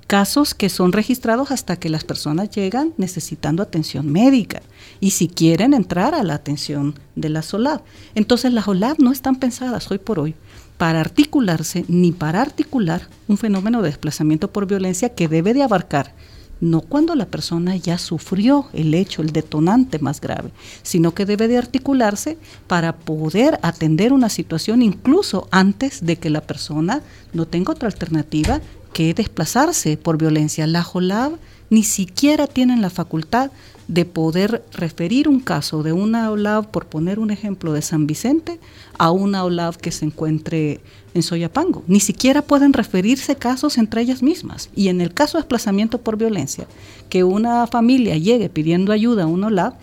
casos 0.08 0.54
que 0.54 0.70
son 0.70 0.92
registrados 0.92 1.52
hasta 1.52 1.78
que 1.78 1.90
las 1.90 2.04
personas 2.04 2.50
llegan 2.50 2.94
necesitando 2.98 3.64
atención 3.64 4.12
médica 4.12 4.62
y 5.00 5.12
si 5.12 5.28
quieren 5.28 5.74
entrar 5.74 6.16
a 6.16 6.24
la 6.24 6.36
atención 6.36 6.96
de 7.16 7.30
la 7.30 7.42
SOLAB. 7.42 7.82
Entonces 8.16 8.54
las 8.54 8.68
OLAB 8.68 9.00
no 9.00 9.12
están 9.12 9.36
pensadas 9.36 9.90
hoy 9.92 9.98
por 9.98 10.20
hoy 10.20 10.36
para 10.78 11.00
articularse 11.00 11.86
ni 11.88 12.12
para 12.12 12.42
articular 12.42 13.08
un 13.28 13.38
fenómeno 13.38 13.82
de 13.82 13.90
desplazamiento 13.90 14.52
por 14.52 14.68
violencia 14.68 15.10
que 15.10 15.28
debe 15.28 15.54
de 15.54 15.64
abarcar 15.64 16.14
no 16.60 16.82
cuando 16.82 17.16
la 17.16 17.26
persona 17.26 17.76
ya 17.76 17.98
sufrió 17.98 18.68
el 18.74 18.94
hecho, 18.94 19.22
el 19.22 19.32
detonante 19.32 20.00
más 20.00 20.22
grave, 20.22 20.52
sino 20.82 21.14
que 21.14 21.26
debe 21.26 21.48
de 21.48 21.58
articularse 21.58 22.38
para 22.68 22.96
poder 22.96 23.60
atender 23.62 24.14
una 24.14 24.30
situación 24.30 24.82
incluso 24.82 25.48
antes 25.52 26.06
de 26.06 26.18
que 26.18 26.30
la 26.30 26.42
persona 26.42 27.02
no 27.34 27.46
tenga 27.46 27.74
otra 27.74 27.88
alternativa 27.88 28.62
que 28.98 29.13
desplazarse 29.13 29.96
por 29.96 30.18
violencia. 30.18 30.66
La 30.66 30.82
JOLAB 30.82 31.34
ni 31.70 31.84
siquiera 31.84 32.48
tienen 32.48 32.82
la 32.82 32.89
facultad 32.89 33.51
de 33.88 34.06
poder 34.06 34.66
referir 34.74 35.27
un 35.27 35.39
caso 35.39 35.84
de 35.84 35.94
una 35.94 36.32
OLAV, 36.32 36.72
por 36.72 36.88
poner 36.88 37.20
un 37.20 37.30
ejemplo 37.30 37.74
de 37.74 37.84
San 37.84 38.08
Vicente, 38.08 38.60
a 38.98 39.12
una 39.12 39.44
OLAV 39.44 39.77
que 39.77 39.92
se 39.92 40.06
encuentre 40.06 40.80
en 41.13 41.22
Soyapango. 41.22 41.84
Ni 41.86 42.00
siquiera 42.00 42.42
pueden 42.42 42.74
referirse 42.74 43.36
casos 43.36 43.77
entre 43.77 44.01
ellas 44.01 44.24
mismas. 44.24 44.72
Y 44.75 44.88
en 44.88 45.00
el 45.00 45.13
caso 45.13 45.38
de 45.38 45.44
desplazamiento 45.44 46.00
por 46.00 46.18
violencia, 46.18 46.66
que 47.08 47.24
una 47.24 47.68
familia 47.68 48.18
llegue 48.18 48.50
pidiendo 48.50 48.94
ayuda 48.94 49.25
a 49.25 49.27
una 49.27 49.46
OLAV, 49.46 49.74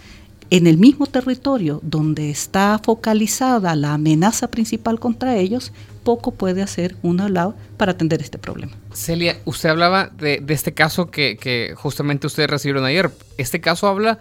en 0.50 0.66
el 0.66 0.76
mismo 0.76 1.06
territorio 1.06 1.80
donde 1.84 2.30
está 2.30 2.80
focalizada 2.82 3.76
la 3.76 3.94
amenaza 3.94 4.48
principal 4.48 4.98
contra 4.98 5.36
ellos, 5.36 5.72
poco 6.04 6.30
puede 6.32 6.62
hacer 6.62 6.94
una 7.02 7.24
OLAV 7.24 7.54
para 7.76 7.92
atender 7.92 8.20
este 8.20 8.38
problema. 8.38 8.72
Celia, 8.92 9.38
usted 9.44 9.70
hablaba 9.70 10.06
de, 10.06 10.44
este 10.48 10.72
caso 10.74 11.10
que, 11.10 11.74
justamente 11.76 12.26
ustedes 12.26 12.48
recibieron 12.48 12.84
ayer. 12.84 13.10
Este 13.38 13.60
caso 13.60 13.88
habla 13.88 14.20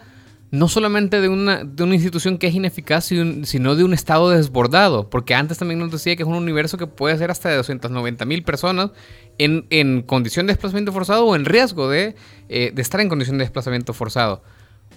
no 0.50 0.68
solamente 0.68 1.20
de 1.20 1.28
una, 1.28 1.64
de 1.64 1.82
una 1.82 1.94
institución 1.94 2.38
que 2.38 2.46
es 2.46 2.54
ineficaz, 2.54 3.06
sino 3.06 3.74
de 3.74 3.84
un 3.84 3.92
estado 3.92 4.30
desbordado, 4.30 5.10
porque 5.10 5.34
antes 5.34 5.58
también 5.58 5.80
nos 5.80 5.90
decía 5.90 6.16
que 6.16 6.22
es 6.22 6.28
un 6.28 6.36
universo 6.36 6.78
que 6.78 6.86
puede 6.86 7.18
ser 7.18 7.30
hasta 7.30 7.48
de 7.48 7.56
290 7.56 8.24
mil 8.24 8.44
personas 8.44 8.90
en, 9.38 9.66
en, 9.70 10.02
condición 10.02 10.46
de 10.46 10.52
desplazamiento 10.52 10.92
forzado 10.92 11.26
o 11.26 11.34
en 11.34 11.44
riesgo 11.44 11.88
de, 11.88 12.14
eh, 12.48 12.70
de 12.72 12.82
estar 12.82 13.00
en 13.00 13.08
condición 13.08 13.38
de 13.38 13.44
desplazamiento 13.44 13.92
forzado. 13.94 14.42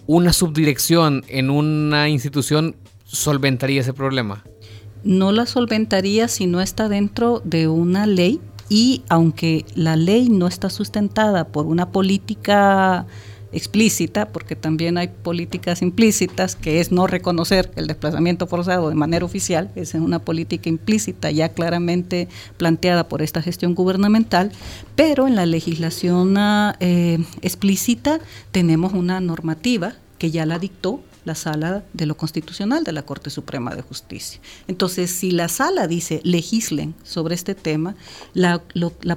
¿Una 0.06 0.32
subdirección 0.32 1.26
en 1.28 1.50
una 1.50 2.08
institución 2.08 2.76
solventaría 3.04 3.82
ese 3.82 3.94
problema? 3.94 4.44
No 5.08 5.32
la 5.32 5.46
solventaría 5.46 6.28
si 6.28 6.48
no 6.48 6.60
está 6.60 6.90
dentro 6.90 7.42
de 7.46 7.70
una 7.70 8.06
ley 8.06 8.42
y 8.68 9.04
aunque 9.08 9.64
la 9.74 9.96
ley 9.96 10.28
no 10.28 10.48
está 10.48 10.70
sustentada 10.70 11.48
por 11.48 11.66
una 11.66 11.94
política 11.94 13.06
explícita, 13.54 14.28
porque 14.28 14.58
también 14.58 14.98
hay 14.98 15.08
políticas 15.08 15.82
implícitas, 15.82 16.58
que 16.58 16.82
es 16.82 16.92
no 16.92 17.08
reconocer 17.08 17.72
el 17.78 17.88
desplazamiento 17.88 18.48
forzado 18.48 18.90
de 18.90 18.96
manera 18.96 19.24
oficial, 19.24 19.72
es 19.76 19.94
una 19.94 20.20
política 20.20 20.68
implícita 20.68 21.32
ya 21.32 21.48
claramente 21.54 22.28
planteada 22.58 23.08
por 23.08 23.22
esta 23.22 23.42
gestión 23.42 23.76
gubernamental, 23.76 24.52
pero 24.98 25.26
en 25.26 25.38
la 25.38 25.46
legislación 25.46 26.36
eh, 26.82 27.20
explícita 27.42 28.20
tenemos 28.52 28.92
una 28.92 29.22
normativa 29.22 29.94
que 30.18 30.32
ya 30.32 30.46
la 30.46 30.60
dictó 30.60 31.00
la 31.28 31.36
sala 31.36 31.84
de 31.94 32.08
lo 32.08 32.18
constitucional 32.18 32.84
de 32.84 32.94
la 32.94 33.04
Corte 33.04 33.30
Suprema 33.30 33.76
de 33.76 33.84
Justicia. 33.84 34.40
Entonces, 34.68 35.12
si 35.12 35.30
la 35.32 35.50
sala 35.50 35.86
dice 35.86 36.22
legislen 36.24 36.96
sobre 37.04 37.36
este 37.36 37.54
tema, 37.54 37.96
la, 38.34 38.64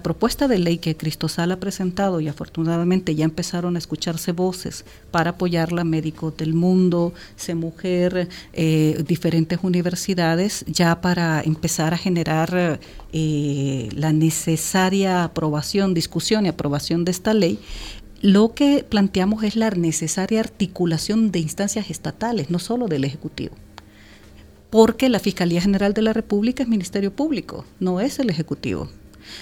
propuesta 0.02 0.48
de 0.48 0.58
ley 0.58 0.78
que 0.78 0.96
Cristosal 0.96 1.52
ha 1.52 1.60
presentado 1.60 2.20
y 2.20 2.28
afortunadamente 2.28 3.14
ya 3.14 3.24
empezaron 3.24 3.76
a 3.76 3.78
escucharse 3.78 4.32
voces 4.32 4.84
para 5.10 5.30
apoyarla, 5.30 5.84
médicos 5.84 6.36
del 6.36 6.52
mundo, 6.52 7.14
Se 7.36 7.54
Mujer, 7.54 8.28
eh, 8.52 9.04
diferentes 9.06 9.60
universidades, 9.62 10.64
ya 10.66 11.00
para 11.00 11.40
empezar 11.42 11.94
a 11.94 11.98
generar 11.98 12.80
eh, 13.12 13.88
la 13.94 14.12
necesaria 14.12 15.24
aprobación, 15.24 15.94
discusión 15.94 16.46
y 16.46 16.48
aprobación 16.48 17.04
de 17.04 17.12
esta 17.12 17.34
ley, 17.34 17.58
lo 18.20 18.54
que 18.54 18.84
planteamos 18.86 19.44
es 19.44 19.56
la 19.56 19.70
necesaria 19.70 20.40
articulación 20.40 21.32
de 21.32 21.38
instancias 21.38 21.90
estatales, 21.90 22.50
no 22.50 22.58
solo 22.58 22.86
del 22.86 23.04
Ejecutivo. 23.04 23.54
Porque 24.68 25.08
la 25.08 25.18
Fiscalía 25.18 25.62
General 25.62 25.94
de 25.94 26.02
la 26.02 26.12
República 26.12 26.62
es 26.62 26.68
Ministerio 26.68 27.12
Público, 27.12 27.64
no 27.80 27.98
es 27.98 28.18
el 28.18 28.28
Ejecutivo. 28.28 28.88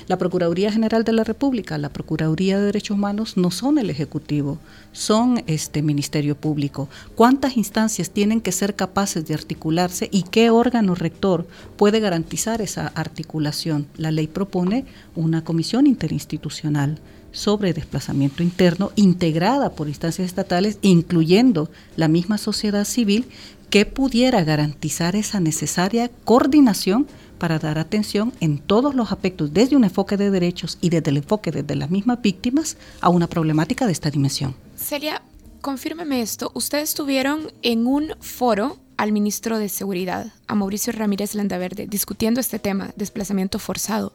La 0.06 0.16
Procuraduría 0.16 0.70
General 0.70 1.02
de 1.02 1.12
la 1.12 1.25
República, 1.25 1.76
la 1.76 1.88
Procuraduría 1.88 2.58
de 2.58 2.66
Derechos 2.66 2.97
Humanos 2.97 3.37
no 3.37 3.50
son 3.50 3.78
el 3.78 3.90
Ejecutivo, 3.90 4.58
son 4.92 5.42
este 5.47 5.82
Ministerio 5.82 6.37
Público. 6.37 6.88
¿Cuántas 7.16 7.56
instancias 7.56 8.11
tienen 8.11 8.40
que 8.40 8.52
ser 8.52 8.76
capaces 8.76 9.26
de 9.26 9.35
articularse 9.35 10.08
y 10.12 10.23
qué 10.23 10.50
órgano 10.50 10.94
rector 10.94 11.49
puede 11.76 12.00
garantizar 12.00 12.61
esa 12.61 12.88
articulación? 12.88 13.87
La 13.97 14.12
ley 14.12 14.28
propone 14.28 14.85
una 15.16 15.42
comisión 15.42 15.87
interinstitucional 15.87 17.00
sobre 17.38 17.73
desplazamiento 17.73 18.42
interno 18.42 18.90
integrada 18.97 19.71
por 19.71 19.88
instancias 19.88 20.26
estatales, 20.26 20.78
incluyendo 20.83 21.71
la 21.97 22.09
misma 22.09 22.37
sociedad 22.37 22.85
civil, 22.85 23.26
que 23.71 23.87
pudiera 23.87 24.45
garantizar 24.45 25.14
esa 25.14 25.40
necesaria 25.40 26.11
coordinación 26.25 27.07
para 27.38 27.59
dar 27.59 27.78
atención 27.78 28.33
en 28.40 28.59
todos 28.59 28.95
los 28.95 29.12
aspectos, 29.12 29.52
desde 29.52 29.76
un 29.76 29.85
enfoque 29.85 30.16
de 30.16 30.30
derechos 30.30 30.78
y 30.80 30.90
desde 30.90 31.11
el 31.11 31.18
enfoque 31.18 31.52
desde 31.52 31.76
las 31.76 31.90
mismas 31.90 32.21
víctimas, 32.21 32.76
a 33.00 33.09
una 33.09 33.28
problemática 33.28 33.87
de 33.87 33.92
esta 33.92 34.11
dimensión. 34.11 34.57
Celia, 34.76 35.23
confírmeme 35.61 36.21
esto. 36.21 36.50
Ustedes 36.54 36.95
tuvieron 36.95 37.52
en 37.62 37.87
un 37.87 38.14
foro 38.21 38.78
al 38.97 39.12
ministro 39.12 39.59
de 39.59 39.68
Seguridad, 39.68 40.33
a 40.49 40.54
Mauricio 40.57 40.92
Ramírez 40.92 41.35
Landaverde, 41.35 41.87
discutiendo 41.87 42.40
este 42.40 42.59
tema, 42.59 42.90
desplazamiento 42.97 43.61
forzado. 43.61 44.12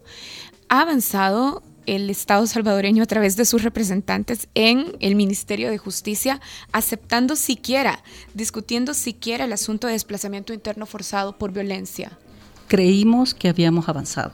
¿Ha 0.68 0.82
avanzado 0.82 1.64
el 1.86 2.10
Estado 2.10 2.46
salvadoreño 2.48 3.04
a 3.04 3.08
través 3.08 3.36
de 3.36 3.46
sus 3.46 3.64
representantes 3.64 4.48
en 4.56 4.96
el 5.00 5.16
Ministerio 5.16 5.70
de 5.70 5.78
Justicia, 5.78 6.42
aceptando 6.72 7.36
siquiera, 7.36 8.04
discutiendo 8.34 8.94
siquiera 8.94 9.46
el 9.46 9.54
asunto 9.54 9.88
de 9.88 9.94
desplazamiento 9.94 10.54
interno 10.54 10.86
forzado 10.86 11.38
por 11.38 11.52
violencia? 11.52 12.18
Creímos 12.68 13.34
que 13.34 13.50
habíamos 13.50 13.90
avanzado. 13.90 14.34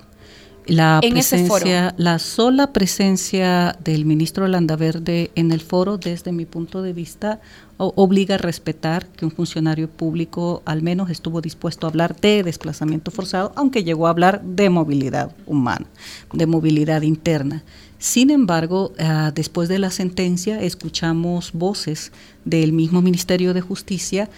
La 0.66 1.00
presencia, 1.02 1.96
la 1.98 2.20
sola 2.20 2.72
presencia 2.72 3.76
del 3.84 4.06
ministro 4.06 4.48
Landaverde 4.48 5.32
en 5.34 5.52
el 5.52 5.62
foro, 5.62 5.98
desde 5.98 6.32
mi 6.32 6.46
punto 6.46 6.84
de 6.84 6.94
vista, 6.94 7.42
obliga 7.80 8.36
a 8.36 8.38
respetar 8.38 9.08
que 9.08 9.24
un 9.24 9.32
funcionario 9.32 9.90
público 9.90 10.62
al 10.66 10.82
menos 10.82 11.10
estuvo 11.10 11.40
dispuesto 11.40 11.88
a 11.88 11.90
hablar 11.90 12.14
de 12.20 12.44
desplazamiento 12.44 13.10
forzado, 13.10 13.54
aunque 13.56 13.86
llegó 13.86 14.08
a 14.08 14.10
hablar 14.10 14.42
de 14.44 14.70
movilidad 14.70 15.34
humana, 15.46 15.86
de 16.34 16.46
movilidad 16.46 17.04
interna. 17.04 17.64
Sin 17.98 18.32
embargo, 18.32 18.92
ah, 19.00 19.32
después 19.34 19.70
de 19.70 19.80
la 19.80 19.92
sentencia, 19.92 20.62
escuchamos 20.62 21.54
voces 21.54 22.12
del 22.44 22.74
mismo 22.74 23.02
Ministerio 23.02 23.54
de 23.54 23.62
Justicia 23.62 24.30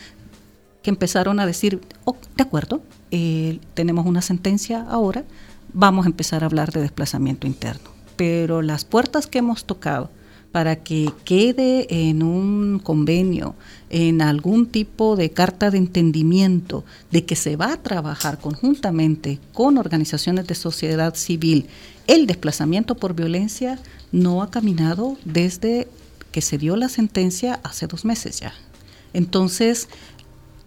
que 0.83 0.91
empezaron 0.91 1.39
a 1.39 1.48
decir, 1.48 1.81
oh, 2.05 2.15
de 2.36 2.43
acuerdo, 2.43 2.83
eh, 3.10 3.60
tenemos 3.74 4.05
una 4.05 4.21
sentencia 4.21 4.86
ahora, 4.88 5.24
vamos 5.74 6.05
a 6.05 6.10
empezar 6.10 6.43
a 6.43 6.45
hablar 6.45 6.71
de 6.71 6.81
desplazamiento 6.81 7.48
interno. 7.48 7.89
Pero 8.15 8.62
las 8.62 8.86
puertas 8.86 9.25
que 9.25 9.39
hemos 9.39 9.65
tocado 9.65 10.12
para 10.51 10.77
que 10.77 11.12
quede 11.24 12.10
en 12.10 12.24
un 12.24 12.79
convenio, 12.79 13.55
en 13.89 14.22
algún 14.22 14.65
tipo 14.65 15.15
de 15.15 15.31
carta 15.31 15.72
de 15.72 15.77
entendimiento 15.77 16.84
de 17.10 17.25
que 17.25 17.36
se 17.36 17.55
va 17.55 17.74
a 17.74 17.81
trabajar 17.81 18.39
conjuntamente 18.39 19.39
con 19.53 19.77
organizaciones 19.77 20.48
de 20.48 20.55
sociedad 20.55 21.15
civil, 21.15 21.67
el 22.08 22.27
desplazamiento 22.27 22.96
por 22.96 23.15
violencia 23.15 23.79
no 24.12 24.41
ha 24.41 24.51
caminado 24.51 25.17
desde 25.24 25.88
que 26.31 26.41
se 26.41 26.58
dio 26.58 26.75
la 26.75 26.89
sentencia 26.89 27.60
hace 27.63 27.88
dos 27.88 28.05
meses 28.05 28.39
ya. 28.39 28.53
Entonces, 29.13 29.88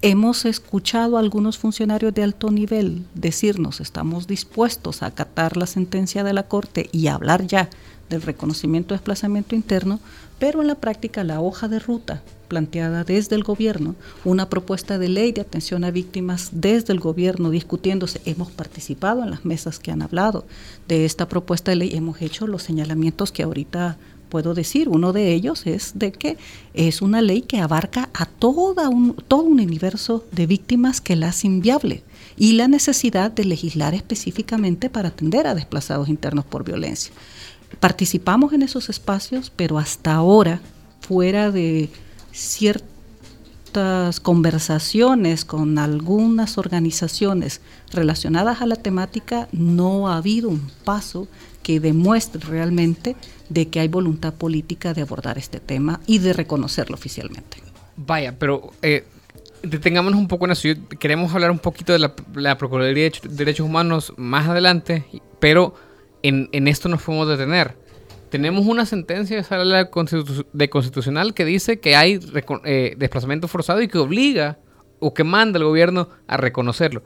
Hemos 0.07 0.45
escuchado 0.45 1.17
a 1.17 1.21
algunos 1.21 1.57
funcionarios 1.57 2.13
de 2.13 2.23
alto 2.23 2.51
nivel 2.51 3.07
decirnos 3.15 3.81
estamos 3.81 4.27
dispuestos 4.27 5.03
a 5.03 5.07
acatar 5.07 5.57
la 5.57 5.67
sentencia 5.67 6.23
de 6.23 6.35
la 6.35 6.43
Corte 6.43 6.91
y 6.93 7.07
hablar 7.07 7.47
ya 7.47 7.71
del 8.11 8.23
reconocimiento 8.23 8.95
de 8.95 8.99
desplazamiento 8.99 9.55
interno, 9.55 10.01
pero 10.39 10.61
en 10.61 10.69
la 10.69 10.75
práctica 10.75 11.25
la 11.25 11.41
hoja 11.41 11.69
de 11.69 11.79
ruta 11.79 12.23
planteada 12.49 13.05
desde 13.05 13.37
el 13.37 13.43
gobierno, 13.43 13.95
una 14.25 14.49
propuesta 14.49 14.99
de 14.99 15.09
ley 15.09 15.33
de 15.33 15.41
atención 15.41 15.85
a 15.85 15.91
víctimas 15.91 16.51
desde 16.53 16.93
el 16.93 17.01
gobierno 17.01 17.51
discutiéndose, 17.51 18.21
hemos 18.25 18.51
participado 18.51 19.23
en 19.23 19.31
las 19.31 19.45
mesas 19.45 19.79
que 19.79 19.91
han 19.91 20.03
hablado 20.03 20.45
de 20.87 21.05
esta 21.05 21.29
propuesta 21.29 21.71
de 21.71 21.77
ley, 21.77 21.91
hemos 21.95 22.21
hecho 22.21 22.47
los 22.47 22.63
señalamientos 22.63 23.33
que 23.33 23.43
ahorita 23.43 23.97
puedo 24.35 24.53
decir. 24.53 24.89
Uno 24.89 25.13
de 25.13 25.33
ellos 25.33 25.65
es 25.65 25.93
de 25.95 26.11
que 26.11 26.37
es 26.75 27.03
una 27.03 27.23
ley 27.23 27.43
que 27.43 27.61
abarca 27.61 28.09
a 28.13 28.29
un, 28.89 29.15
todo 29.29 29.43
un 29.43 29.61
universo 29.61 30.25
de 30.33 30.47
víctimas 30.47 31.01
que 31.01 31.15
la 31.15 31.29
hace 31.29 31.47
inviable 31.47 32.03
y 32.37 32.55
la 32.55 32.67
necesidad 32.67 33.31
de 33.31 33.45
legislar 33.45 33.95
específicamente 33.95 34.91
para 34.91 35.11
atender 35.11 35.47
a 35.47 35.55
desplazados 35.55 36.09
internos 36.09 36.45
por 36.45 36.65
violencia. 36.65 37.13
Participamos 37.81 38.53
en 38.53 38.63
esos 38.63 38.89
espacios, 38.89 39.53
pero 39.55 39.79
hasta 39.79 40.15
ahora, 40.15 40.61
fuera 41.01 41.51
de 41.51 41.89
ciertas 42.33 44.21
conversaciones 44.21 45.45
con 45.45 45.79
algunas 45.79 46.59
organizaciones 46.59 47.61
relacionadas 47.93 48.63
a 48.63 48.67
la 48.67 48.77
temática, 48.77 49.49
no 49.53 50.09
ha 50.09 50.17
habido 50.19 50.49
un 50.49 50.71
paso 50.85 51.29
que 51.63 51.81
demuestre 51.81 52.41
realmente 52.47 53.17
de 53.49 53.69
que 53.69 53.81
hay 53.81 53.89
voluntad 53.89 54.35
política 54.35 54.95
de 54.95 55.03
abordar 55.03 55.39
este 55.39 55.61
tema 55.61 56.01
y 56.07 56.19
de 56.19 56.33
reconocerlo 56.33 56.95
oficialmente. 56.95 57.59
Vaya, 57.97 58.37
pero 58.39 58.73
eh, 58.83 59.07
detengámonos 59.63 60.19
un 60.19 60.29
poco 60.29 60.45
en 60.45 60.53
eso. 60.53 60.69
queremos 60.99 61.33
hablar 61.35 61.51
un 61.51 61.59
poquito 61.59 61.93
de 61.93 61.99
la, 61.99 62.59
Procuraduría 62.59 63.11
de 63.11 63.29
Derechos 63.29 63.67
Humanos 63.67 64.13
más 64.17 64.49
adelante, 64.49 65.05
pero 65.41 65.75
en, 66.25 66.69
esto 66.69 66.89
nos 66.89 67.03
podemos 67.03 67.29
detener. 67.29 67.77
Tenemos 68.31 68.67
una 68.67 68.87
sentencia 68.87 69.37
de 69.37 69.45
sala 69.45 69.91
constitucional 69.91 71.35
que 71.35 71.45
dice 71.45 71.79
que 71.79 71.95
hay 71.95 72.19
eh, 72.65 72.95
desplazamiento 72.97 73.47
forzado 73.47 73.83
y 73.83 73.89
que 73.89 73.99
obliga 73.99 74.59
o 74.99 75.15
que 75.15 75.23
manda 75.23 75.59
al 75.59 75.65
gobierno 75.65 76.09
a 76.27 76.37
reconocerlo. 76.37 77.03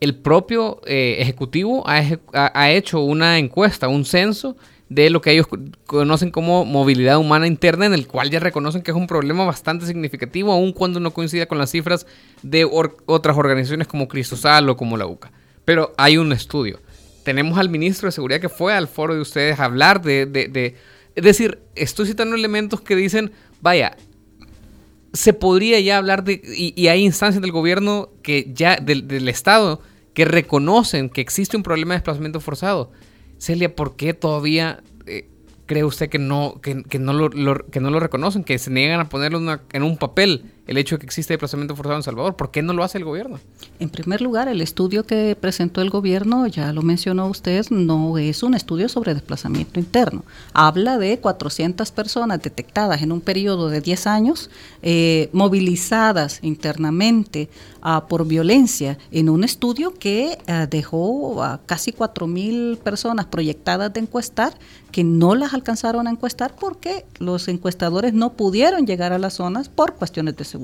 El 0.00 0.16
propio 0.16 0.80
eh, 0.86 1.16
Ejecutivo 1.20 1.84
ha, 1.86 2.02
ha, 2.32 2.70
hecho 2.72 3.00
una 3.00 3.38
encuesta, 3.38 3.86
un 3.86 4.04
censo 4.04 4.56
de 4.88 5.10
lo 5.10 5.20
que 5.20 5.30
ellos 5.30 5.46
conocen 5.86 6.30
como 6.30 6.64
movilidad 6.64 7.18
humana 7.18 7.46
interna, 7.46 7.86
en 7.86 7.94
el 7.94 8.08
cual 8.08 8.30
ya 8.30 8.40
reconocen 8.40 8.82
que 8.82 8.90
es 8.90 8.96
un 8.96 9.06
problema 9.06 9.44
bastante 9.44 9.86
significativo, 9.86 10.52
aun 10.52 10.72
cuando 10.72 10.98
no 10.98 11.12
coincida 11.12 11.46
con 11.46 11.58
las 11.58 11.70
cifras 11.70 12.06
de 12.42 12.64
otras 12.64 13.36
organizaciones 13.36 13.86
como 13.86 14.08
Cristosal 14.08 14.68
o 14.68 14.76
como 14.76 14.96
la 14.96 15.06
UCA. 15.06 15.30
Pero 15.64 15.92
hay 15.96 16.16
un 16.16 16.32
estudio. 16.32 16.80
Tenemos 17.24 17.58
al 17.58 17.68
ministro 17.68 18.06
de 18.08 18.12
Seguridad 18.12 18.40
que 18.40 18.48
fue 18.48 18.74
al 18.74 18.88
foro 18.88 19.14
de 19.14 19.20
ustedes 19.20 19.60
a 19.60 19.64
hablar 19.64 20.02
de... 20.02 20.74
es 21.14 21.24
decir, 21.24 21.60
estoy 21.74 22.06
citando 22.06 22.34
elementos 22.34 22.80
que 22.80 22.96
dicen, 22.96 23.32
vaya, 23.60 23.96
se 25.12 25.32
podría 25.32 25.80
ya 25.80 25.98
hablar 25.98 26.24
de... 26.24 26.40
Y, 26.44 26.88
hay 26.88 27.04
instancias 27.04 27.42
del 27.42 27.52
gobierno 27.52 28.10
que 28.22 28.50
ya, 28.52 28.76
del, 28.76 29.08
del 29.08 29.28
Estado, 29.28 29.80
que 30.14 30.24
reconocen 30.24 31.08
que 31.08 31.20
existe 31.20 31.56
un 31.56 31.62
problema 31.62 31.94
de 31.94 31.98
desplazamiento 31.98 32.40
forzado. 32.40 32.90
Celia, 33.38 33.74
¿por 33.74 33.96
qué 33.96 34.14
todavía 34.14 34.82
eh, 35.06 35.28
cree 35.66 35.84
usted 35.84 36.08
que 36.08 36.18
no, 36.18 36.60
que, 36.60 36.74
no 36.98 37.12
lo, 37.12 37.30
que 37.66 37.80
no 37.80 37.90
lo 37.90 38.00
reconocen, 38.00 38.44
que 38.44 38.58
se 38.58 38.70
niegan 38.70 39.00
a 39.00 39.08
ponerlo 39.08 39.60
en 39.72 39.82
un 39.82 39.96
papel 39.96 40.44
el 40.66 40.78
hecho 40.78 40.94
de 40.94 41.00
que 41.00 41.06
existe 41.06 41.32
desplazamiento 41.32 41.74
forzado 41.74 41.96
en 41.96 42.02
Salvador? 42.02 42.36
¿Por 42.36 42.50
qué 42.50 42.62
no 42.62 42.72
lo 42.72 42.84
hace 42.84 42.98
el 42.98 43.04
gobierno? 43.04 43.40
En 43.80 43.90
primer 43.90 44.20
lugar, 44.20 44.48
el 44.48 44.60
estudio 44.60 45.04
que 45.04 45.36
presentó 45.38 45.80
el 45.80 45.90
gobierno, 45.90 46.46
ya 46.46 46.72
lo 46.72 46.82
mencionó 46.82 47.26
usted, 47.26 47.66
no 47.70 48.16
es 48.18 48.42
un 48.42 48.54
estudio 48.54 48.88
sobre 48.88 49.14
desplazamiento 49.14 49.80
interno. 49.80 50.24
Habla 50.52 50.98
de 50.98 51.18
400 51.18 51.90
personas 51.90 52.42
detectadas 52.42 53.02
en 53.02 53.12
un 53.12 53.20
periodo 53.20 53.68
de 53.68 53.80
10 53.80 54.06
años, 54.06 54.50
eh, 54.82 55.30
movilizadas 55.32 56.38
internamente 56.42 57.48
ah, 57.80 58.06
por 58.08 58.26
violencia, 58.26 58.98
en 59.10 59.28
un 59.28 59.44
estudio 59.44 59.94
que 59.94 60.38
ah, 60.46 60.66
dejó 60.66 61.42
a 61.42 61.60
casi 61.66 61.92
4.000 61.92 62.78
personas 62.78 63.26
proyectadas 63.26 63.92
de 63.92 64.00
encuestar, 64.00 64.54
que 64.92 65.02
no 65.02 65.34
las 65.34 65.54
alcanzaron 65.54 66.06
a 66.06 66.10
encuestar 66.10 66.54
porque 66.54 67.04
los 67.18 67.48
encuestadores 67.48 68.12
no 68.12 68.34
pudieron 68.34 68.86
llegar 68.86 69.12
a 69.12 69.18
las 69.18 69.34
zonas 69.34 69.68
por 69.68 69.94
cuestiones 69.94 70.36
de 70.36 70.44
seguridad. 70.44 70.61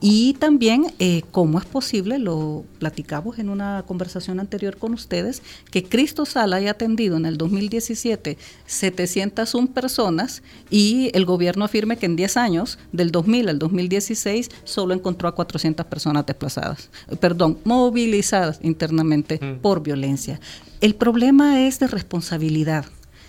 Y 0.00 0.34
también 0.34 0.86
eh, 0.98 1.22
cómo 1.30 1.58
es 1.58 1.64
posible, 1.64 2.18
lo 2.18 2.64
platicamos 2.78 3.38
en 3.38 3.48
una 3.48 3.84
conversación 3.86 4.40
anterior 4.40 4.76
con 4.76 4.94
ustedes, 4.94 5.42
que 5.70 5.84
Cristo 5.84 6.24
Sala 6.24 6.56
haya 6.56 6.72
atendido 6.72 7.16
en 7.16 7.26
el 7.26 7.36
2017 7.36 8.38
701 8.66 9.68
personas 9.68 10.42
y 10.70 11.10
el 11.14 11.24
gobierno 11.24 11.64
afirme 11.64 11.96
que 11.96 12.06
en 12.06 12.16
10 12.16 12.36
años, 12.36 12.78
del 12.92 13.10
2000 13.10 13.48
al 13.48 13.58
2016, 13.58 14.50
solo 14.64 14.94
encontró 14.94 15.28
a 15.28 15.34
400 15.34 15.86
personas 15.86 16.26
desplazadas, 16.26 16.90
perdón, 17.20 17.58
movilizadas 17.64 18.58
internamente 18.62 19.38
mm. 19.40 19.60
por 19.60 19.82
violencia. 19.82 20.40
El 20.80 20.94
problema 20.94 21.66
es 21.66 21.78
de 21.78 21.86
responsabilidad. 21.86 22.84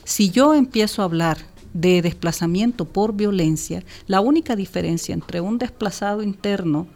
Si 0.06 0.30
yo 0.30 0.54
empiezo 0.54 1.02
a 1.02 1.06
hablar 1.06 1.38
de 1.74 2.02
desplazamiento 2.02 2.86
por 2.86 3.14
violencia, 3.14 3.84
la 4.08 4.22
única 4.22 4.56
diferencia 4.56 5.14
entre 5.14 5.42
un 5.42 5.58
desplazado 5.58 6.24
interno 6.24 6.88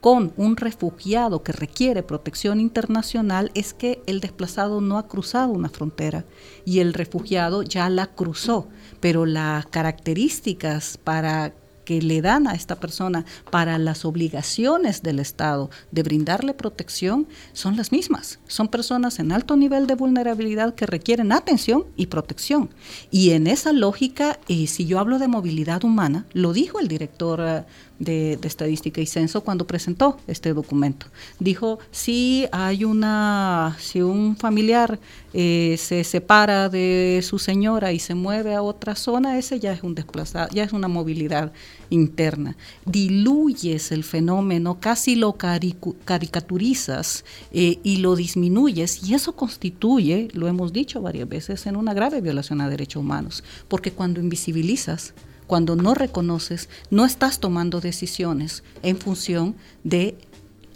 con 0.00 0.32
un 0.36 0.56
refugiado 0.56 1.42
que 1.42 1.52
requiere 1.52 2.02
protección 2.02 2.60
internacional 2.60 3.50
es 3.54 3.74
que 3.74 4.00
el 4.06 4.20
desplazado 4.20 4.80
no 4.80 4.96
ha 4.98 5.08
cruzado 5.08 5.52
una 5.52 5.68
frontera 5.68 6.24
y 6.64 6.78
el 6.80 6.94
refugiado 6.94 7.62
ya 7.62 7.88
la 7.90 8.06
cruzó, 8.06 8.68
pero 9.00 9.26
las 9.26 9.66
características 9.66 10.98
para 10.98 11.52
que 11.88 12.02
le 12.02 12.20
dan 12.20 12.46
a 12.46 12.52
esta 12.52 12.74
persona 12.74 13.24
para 13.50 13.78
las 13.78 14.04
obligaciones 14.04 15.02
del 15.02 15.20
Estado 15.20 15.70
de 15.90 16.02
brindarle 16.02 16.52
protección 16.52 17.26
son 17.54 17.78
las 17.78 17.92
mismas. 17.92 18.40
Son 18.46 18.68
personas 18.68 19.18
en 19.20 19.32
alto 19.32 19.56
nivel 19.56 19.86
de 19.86 19.94
vulnerabilidad 19.94 20.74
que 20.74 20.84
requieren 20.84 21.32
atención 21.32 21.86
y 21.96 22.08
protección. 22.08 22.68
Y 23.10 23.30
en 23.30 23.46
esa 23.46 23.72
lógica, 23.72 24.38
y 24.48 24.66
si 24.66 24.84
yo 24.84 24.98
hablo 24.98 25.18
de 25.18 25.28
movilidad 25.28 25.82
humana, 25.82 26.26
lo 26.34 26.52
dijo 26.52 26.78
el 26.78 26.88
director 26.88 27.40
eh, 27.40 27.64
de, 27.98 28.38
Estadística 28.42 29.00
y 29.00 29.06
Censo 29.06 29.42
cuando 29.42 29.66
presentó 29.66 30.18
este 30.26 30.52
documento. 30.52 31.06
Dijo, 31.38 31.78
si 31.90 32.46
hay 32.52 32.84
una, 32.84 33.76
si 33.80 34.02
un 34.02 34.36
familiar 34.36 34.98
eh, 35.32 35.76
se 35.78 36.04
separa 36.04 36.68
de 36.68 37.20
su 37.22 37.38
señora 37.38 37.92
y 37.92 37.98
se 37.98 38.14
mueve 38.14 38.54
a 38.54 38.62
otra 38.62 38.94
zona, 38.94 39.38
ese 39.38 39.58
ya 39.58 39.72
es 39.72 39.82
un 39.82 39.94
desplazado, 39.94 40.48
ya 40.52 40.64
es 40.64 40.72
una 40.72 40.88
movilidad 40.88 41.52
interna. 41.90 42.56
Diluyes 42.84 43.92
el 43.92 44.04
fenómeno, 44.04 44.80
casi 44.80 45.16
lo 45.16 45.36
caricaturizas 45.36 47.24
eh, 47.52 47.78
y 47.82 47.98
lo 47.98 48.16
disminuyes 48.16 49.08
y 49.08 49.14
eso 49.14 49.34
constituye, 49.34 50.28
lo 50.32 50.48
hemos 50.48 50.72
dicho 50.72 51.00
varias 51.00 51.28
veces, 51.28 51.66
en 51.66 51.76
una 51.76 51.94
grave 51.94 52.20
violación 52.20 52.60
a 52.60 52.68
derechos 52.68 53.00
humanos, 53.00 53.44
porque 53.68 53.92
cuando 53.92 54.20
invisibilizas, 54.20 55.14
cuando 55.46 55.76
no 55.76 55.94
reconoces, 55.94 56.68
no 56.90 57.04
estás 57.04 57.40
tomando 57.40 57.80
decisiones 57.80 58.62
en 58.82 58.98
función 58.98 59.56
de, 59.82 60.18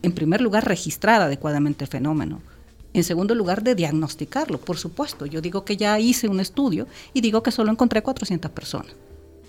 en 0.02 0.12
primer 0.12 0.40
lugar, 0.40 0.66
registrar 0.66 1.20
adecuadamente 1.20 1.84
el 1.84 1.90
fenómeno. 1.90 2.40
En 2.94 3.04
segundo 3.04 3.34
lugar, 3.34 3.62
de 3.62 3.74
diagnosticarlo, 3.74 4.58
por 4.58 4.76
supuesto. 4.76 5.24
Yo 5.24 5.40
digo 5.40 5.64
que 5.64 5.76
ya 5.76 5.98
hice 5.98 6.28
un 6.28 6.40
estudio 6.40 6.86
y 7.14 7.22
digo 7.22 7.42
que 7.42 7.50
solo 7.50 7.70
encontré 7.70 8.02
400 8.02 8.50
personas. 8.50 8.92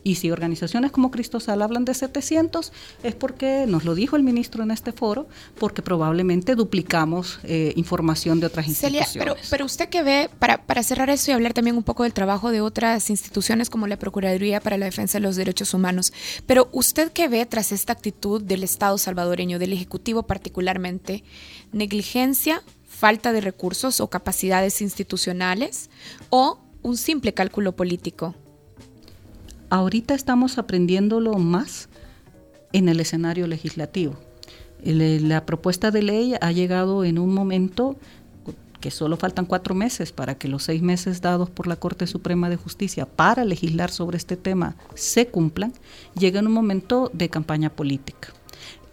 Y 0.03 0.15
si 0.15 0.31
organizaciones 0.31 0.91
como 0.91 1.11
Cristosal 1.11 1.61
hablan 1.61 1.85
de 1.85 1.93
700, 1.93 2.73
es 3.03 3.15
porque, 3.15 3.65
nos 3.67 3.85
lo 3.85 3.95
dijo 3.95 4.15
el 4.15 4.23
ministro 4.23 4.63
en 4.63 4.71
este 4.71 4.91
foro, 4.91 5.27
porque 5.57 5.81
probablemente 5.81 6.55
duplicamos 6.55 7.39
eh, 7.43 7.73
información 7.75 8.39
de 8.39 8.47
otras 8.47 8.67
instituciones. 8.67 9.09
Celia, 9.09 9.35
pero, 9.49 9.65
usted 9.65 9.89
que 9.89 10.03
ve, 10.03 10.29
para, 10.39 10.65
para 10.65 10.83
cerrar 10.83 11.09
eso 11.09 11.31
y 11.31 11.33
hablar 11.33 11.53
también 11.53 11.77
un 11.77 11.83
poco 11.83 12.03
del 12.03 12.13
trabajo 12.13 12.51
de 12.51 12.61
otras 12.61 13.09
instituciones 13.09 13.69
como 13.69 13.87
la 13.87 13.97
Procuraduría 13.97 14.59
para 14.59 14.77
la 14.77 14.85
Defensa 14.85 15.19
de 15.19 15.21
los 15.21 15.35
Derechos 15.35 15.73
Humanos, 15.73 16.11
pero 16.45 16.69
usted 16.73 17.11
que 17.11 17.27
ve 17.27 17.45
tras 17.45 17.71
esta 17.71 17.93
actitud 17.93 18.41
del 18.41 18.63
Estado 18.63 18.97
salvadoreño, 18.97 19.59
del 19.59 19.73
Ejecutivo 19.73 20.23
particularmente, 20.23 21.23
negligencia, 21.71 22.61
falta 22.87 23.31
de 23.31 23.41
recursos 23.41 23.99
o 23.99 24.09
capacidades 24.09 24.81
institucionales 24.81 25.89
o 26.29 26.59
un 26.81 26.97
simple 26.97 27.33
cálculo 27.33 27.75
político. 27.75 28.35
Ahorita 29.73 30.13
estamos 30.13 30.59
aprendiéndolo 30.59 31.33
más 31.39 31.89
en 32.73 32.89
el 32.89 32.99
escenario 32.99 33.47
legislativo. 33.47 34.13
La 34.83 35.47
propuesta 35.47 35.89
de 35.89 36.03
ley 36.03 36.35
ha 36.39 36.51
llegado 36.51 37.03
en 37.03 37.17
un 37.17 37.33
momento 37.33 37.97
que 38.79 38.91
solo 38.91 39.17
faltan 39.17 39.47
cuatro 39.47 39.73
meses 39.73 40.11
para 40.11 40.35
que 40.35 40.47
los 40.47 40.61
seis 40.61 40.83
meses 40.83 41.21
dados 41.21 41.49
por 41.49 41.65
la 41.65 41.77
Corte 41.77 42.05
Suprema 42.05 42.51
de 42.51 42.55
Justicia 42.55 43.07
para 43.07 43.45
legislar 43.45 43.89
sobre 43.89 44.17
este 44.17 44.37
tema 44.37 44.75
se 44.93 45.25
cumplan, 45.29 45.73
llega 46.15 46.39
en 46.39 46.45
un 46.45 46.53
momento 46.53 47.09
de 47.11 47.29
campaña 47.29 47.71
política. 47.71 48.31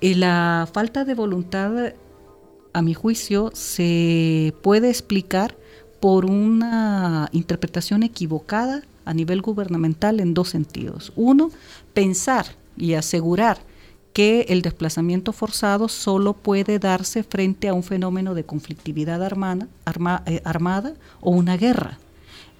Y 0.00 0.14
la 0.14 0.66
falta 0.72 1.04
de 1.04 1.12
voluntad, 1.12 1.92
a 2.72 2.80
mi 2.80 2.94
juicio, 2.94 3.50
se 3.52 4.54
puede 4.62 4.88
explicar 4.88 5.58
por 6.00 6.24
una 6.24 7.28
interpretación 7.32 8.02
equivocada 8.02 8.80
a 9.04 9.14
nivel 9.14 9.42
gubernamental 9.42 10.20
en 10.20 10.34
dos 10.34 10.50
sentidos. 10.50 11.12
Uno, 11.16 11.50
pensar 11.94 12.46
y 12.76 12.94
asegurar 12.94 13.58
que 14.12 14.46
el 14.48 14.62
desplazamiento 14.62 15.32
forzado 15.32 15.88
solo 15.88 16.34
puede 16.34 16.78
darse 16.78 17.22
frente 17.22 17.68
a 17.68 17.74
un 17.74 17.82
fenómeno 17.82 18.34
de 18.34 18.44
conflictividad 18.44 19.22
armada, 19.22 19.68
eh, 20.26 20.40
armada 20.44 20.94
o 21.20 21.30
una 21.30 21.56
guerra. 21.56 21.98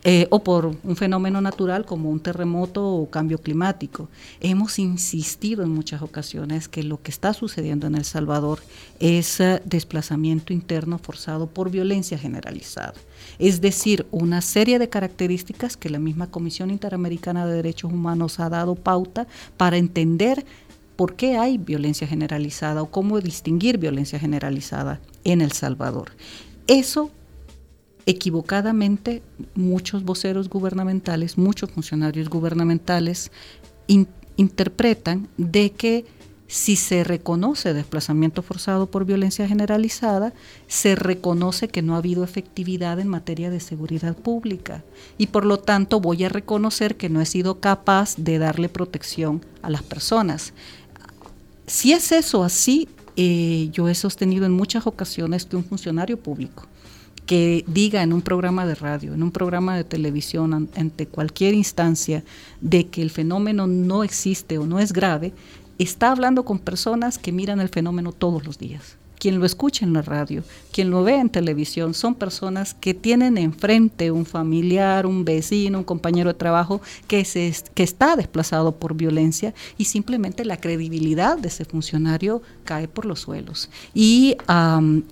Eh, 0.02 0.28
o 0.30 0.42
por 0.42 0.64
un 0.64 0.96
fenómeno 0.96 1.42
natural 1.42 1.84
como 1.84 2.08
un 2.08 2.20
terremoto 2.20 2.86
o 2.86 3.10
cambio 3.10 3.36
climático. 3.36 4.08
Hemos 4.40 4.78
insistido 4.78 5.62
en 5.62 5.68
muchas 5.68 6.00
ocasiones 6.00 6.68
que 6.68 6.82
lo 6.82 7.02
que 7.02 7.10
está 7.10 7.34
sucediendo 7.34 7.86
en 7.86 7.94
El 7.94 8.06
Salvador 8.06 8.60
es 8.98 9.40
eh, 9.40 9.60
desplazamiento 9.66 10.54
interno 10.54 10.96
forzado 10.98 11.48
por 11.48 11.70
violencia 11.70 12.16
generalizada. 12.16 12.94
Es 13.38 13.60
decir, 13.60 14.06
una 14.10 14.40
serie 14.40 14.78
de 14.78 14.88
características 14.88 15.76
que 15.76 15.90
la 15.90 15.98
misma 15.98 16.30
Comisión 16.30 16.70
Interamericana 16.70 17.44
de 17.44 17.56
Derechos 17.56 17.92
Humanos 17.92 18.40
ha 18.40 18.48
dado 18.48 18.76
pauta 18.76 19.26
para 19.58 19.76
entender 19.76 20.46
por 20.96 21.14
qué 21.14 21.36
hay 21.36 21.58
violencia 21.58 22.06
generalizada 22.06 22.80
o 22.80 22.90
cómo 22.90 23.20
distinguir 23.20 23.76
violencia 23.76 24.18
generalizada 24.18 24.98
en 25.24 25.42
El 25.42 25.52
Salvador. 25.52 26.12
Eso 26.66 27.10
equivocadamente 28.06 29.22
muchos 29.54 30.04
voceros 30.04 30.48
gubernamentales, 30.48 31.38
muchos 31.38 31.70
funcionarios 31.70 32.28
gubernamentales 32.28 33.30
interpretan 34.36 35.28
de 35.36 35.72
que 35.72 36.04
si 36.50 36.74
se 36.74 37.04
reconoce 37.04 37.72
desplazamiento 37.72 38.42
forzado 38.42 38.90
por 38.90 39.04
violencia 39.04 39.46
generalizada, 39.46 40.32
se 40.66 40.96
reconoce 40.96 41.68
que 41.68 41.80
no 41.80 41.94
ha 41.94 41.98
habido 41.98 42.24
efectividad 42.24 42.98
en 42.98 43.06
materia 43.06 43.50
de 43.50 43.60
seguridad 43.60 44.16
pública 44.16 44.82
y 45.16 45.28
por 45.28 45.46
lo 45.46 45.58
tanto 45.58 46.00
voy 46.00 46.24
a 46.24 46.28
reconocer 46.28 46.96
que 46.96 47.08
no 47.08 47.20
he 47.20 47.26
sido 47.26 47.60
capaz 47.60 48.16
de 48.16 48.38
darle 48.38 48.68
protección 48.68 49.44
a 49.62 49.70
las 49.70 49.84
personas. 49.84 50.52
Si 51.68 51.92
es 51.92 52.10
eso 52.10 52.42
así, 52.42 52.88
eh, 53.14 53.68
yo 53.70 53.88
he 53.88 53.94
sostenido 53.94 54.44
en 54.44 54.52
muchas 54.52 54.88
ocasiones 54.88 55.44
que 55.44 55.54
un 55.54 55.64
funcionario 55.64 56.18
público 56.18 56.66
que 57.30 57.64
diga 57.68 58.02
en 58.02 58.12
un 58.12 58.22
programa 58.22 58.66
de 58.66 58.74
radio, 58.74 59.14
en 59.14 59.22
un 59.22 59.30
programa 59.30 59.76
de 59.76 59.84
televisión, 59.84 60.68
ante 60.74 61.06
cualquier 61.06 61.54
instancia, 61.54 62.24
de 62.60 62.88
que 62.88 63.02
el 63.02 63.10
fenómeno 63.10 63.68
no 63.68 64.02
existe 64.02 64.58
o 64.58 64.66
no 64.66 64.80
es 64.80 64.92
grave, 64.92 65.32
está 65.78 66.10
hablando 66.10 66.44
con 66.44 66.58
personas 66.58 67.18
que 67.18 67.30
miran 67.30 67.60
el 67.60 67.68
fenómeno 67.68 68.10
todos 68.10 68.44
los 68.44 68.58
días. 68.58 68.96
Quien 69.20 69.38
lo 69.38 69.46
escucha 69.46 69.84
en 69.84 69.92
la 69.92 70.02
radio, 70.02 70.42
quien 70.72 70.90
lo 70.90 71.04
ve 71.04 71.18
en 71.18 71.28
televisión, 71.28 71.94
son 71.94 72.16
personas 72.16 72.74
que 72.74 72.94
tienen 72.94 73.38
enfrente 73.38 74.10
un 74.10 74.26
familiar, 74.26 75.06
un 75.06 75.24
vecino, 75.24 75.78
un 75.78 75.84
compañero 75.84 76.32
de 76.32 76.38
trabajo 76.38 76.80
que, 77.06 77.24
se, 77.24 77.54
que 77.74 77.84
está 77.84 78.16
desplazado 78.16 78.74
por 78.74 78.94
violencia 78.94 79.54
y 79.78 79.84
simplemente 79.84 80.44
la 80.44 80.56
credibilidad 80.56 81.38
de 81.38 81.46
ese 81.46 81.64
funcionario 81.64 82.42
cae 82.64 82.88
por 82.88 83.06
los 83.06 83.20
suelos. 83.20 83.70
Y, 83.94 84.36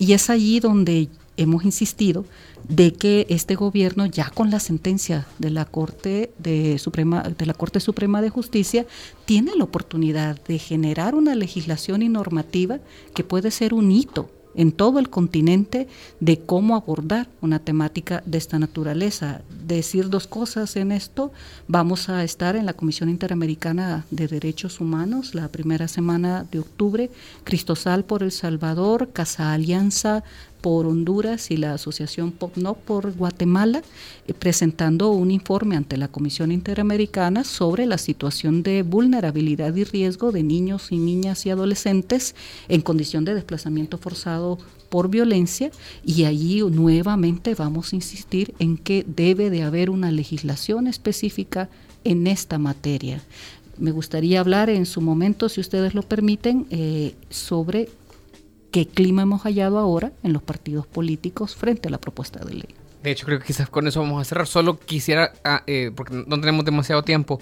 y 0.00 0.12
es 0.14 0.30
allí 0.30 0.58
donde 0.58 1.08
hemos 1.38 1.64
insistido 1.64 2.24
de 2.68 2.92
que 2.92 3.26
este 3.30 3.54
gobierno 3.54 4.04
ya 4.06 4.30
con 4.30 4.50
la 4.50 4.60
sentencia 4.60 5.26
de 5.38 5.50
la 5.50 5.64
Corte 5.64 6.32
de 6.38 6.78
Suprema 6.78 7.22
de 7.22 7.46
la 7.46 7.54
Corte 7.54 7.80
Suprema 7.80 8.20
de 8.20 8.28
Justicia 8.28 8.86
tiene 9.24 9.52
la 9.56 9.64
oportunidad 9.64 10.42
de 10.44 10.58
generar 10.58 11.14
una 11.14 11.34
legislación 11.34 12.02
y 12.02 12.08
normativa 12.08 12.78
que 13.14 13.24
puede 13.24 13.50
ser 13.50 13.72
un 13.72 13.90
hito 13.90 14.30
en 14.58 14.72
todo 14.72 14.98
el 14.98 15.08
continente 15.08 15.86
de 16.18 16.40
cómo 16.40 16.74
abordar 16.74 17.28
una 17.40 17.60
temática 17.60 18.24
de 18.26 18.38
esta 18.38 18.58
naturaleza. 18.58 19.42
Decir 19.64 20.10
dos 20.10 20.26
cosas 20.26 20.74
en 20.74 20.90
esto, 20.90 21.32
vamos 21.68 22.08
a 22.08 22.24
estar 22.24 22.56
en 22.56 22.66
la 22.66 22.72
Comisión 22.72 23.08
Interamericana 23.08 24.04
de 24.10 24.26
Derechos 24.26 24.80
Humanos 24.80 25.36
la 25.36 25.46
primera 25.46 25.86
semana 25.86 26.44
de 26.50 26.58
octubre, 26.58 27.08
Cristosal 27.44 28.04
por 28.04 28.24
El 28.24 28.32
Salvador, 28.32 29.10
Casa 29.12 29.52
Alianza 29.52 30.24
por 30.60 30.86
Honduras 30.86 31.50
y 31.50 31.56
la 31.56 31.74
Asociación 31.74 32.32
POPNO 32.32 32.74
por 32.74 33.12
Guatemala, 33.12 33.82
eh, 34.26 34.34
presentando 34.34 35.10
un 35.10 35.30
informe 35.30 35.76
ante 35.76 35.96
la 35.96 36.08
Comisión 36.08 36.52
Interamericana 36.52 37.44
sobre 37.44 37.86
la 37.86 37.98
situación 37.98 38.62
de 38.62 38.82
vulnerabilidad 38.82 39.74
y 39.74 39.84
riesgo 39.84 40.32
de 40.32 40.42
niños 40.42 40.92
y 40.92 40.98
niñas 40.98 41.46
y 41.46 41.50
adolescentes 41.50 42.34
en 42.68 42.80
condición 42.80 43.24
de 43.24 43.34
desplazamiento 43.34 43.98
forzado 43.98 44.58
por 44.88 45.10
violencia 45.10 45.70
y 46.04 46.24
allí 46.24 46.62
nuevamente 46.62 47.54
vamos 47.54 47.92
a 47.92 47.96
insistir 47.96 48.54
en 48.58 48.76
que 48.76 49.04
debe 49.06 49.50
de 49.50 49.62
haber 49.62 49.90
una 49.90 50.10
legislación 50.10 50.86
específica 50.86 51.68
en 52.04 52.26
esta 52.26 52.58
materia. 52.58 53.22
Me 53.78 53.92
gustaría 53.92 54.40
hablar 54.40 54.70
en 54.70 54.86
su 54.86 55.00
momento, 55.00 55.48
si 55.48 55.60
ustedes 55.60 55.94
lo 55.94 56.02
permiten, 56.02 56.66
eh, 56.70 57.14
sobre 57.30 57.88
qué 58.70 58.86
clima 58.86 59.22
hemos 59.22 59.42
hallado 59.42 59.78
ahora 59.78 60.12
en 60.22 60.32
los 60.32 60.42
partidos 60.42 60.86
políticos 60.86 61.56
frente 61.56 61.88
a 61.88 61.90
la 61.90 61.98
propuesta 61.98 62.40
de 62.44 62.54
ley. 62.54 62.74
De 63.02 63.12
hecho, 63.12 63.26
creo 63.26 63.38
que 63.38 63.46
quizás 63.46 63.68
con 63.68 63.86
eso 63.86 64.00
vamos 64.00 64.20
a 64.20 64.24
cerrar. 64.24 64.46
Solo 64.46 64.78
quisiera, 64.78 65.32
ah, 65.44 65.62
eh, 65.66 65.92
porque 65.94 66.24
no 66.26 66.40
tenemos 66.40 66.64
demasiado 66.64 67.02
tiempo, 67.02 67.40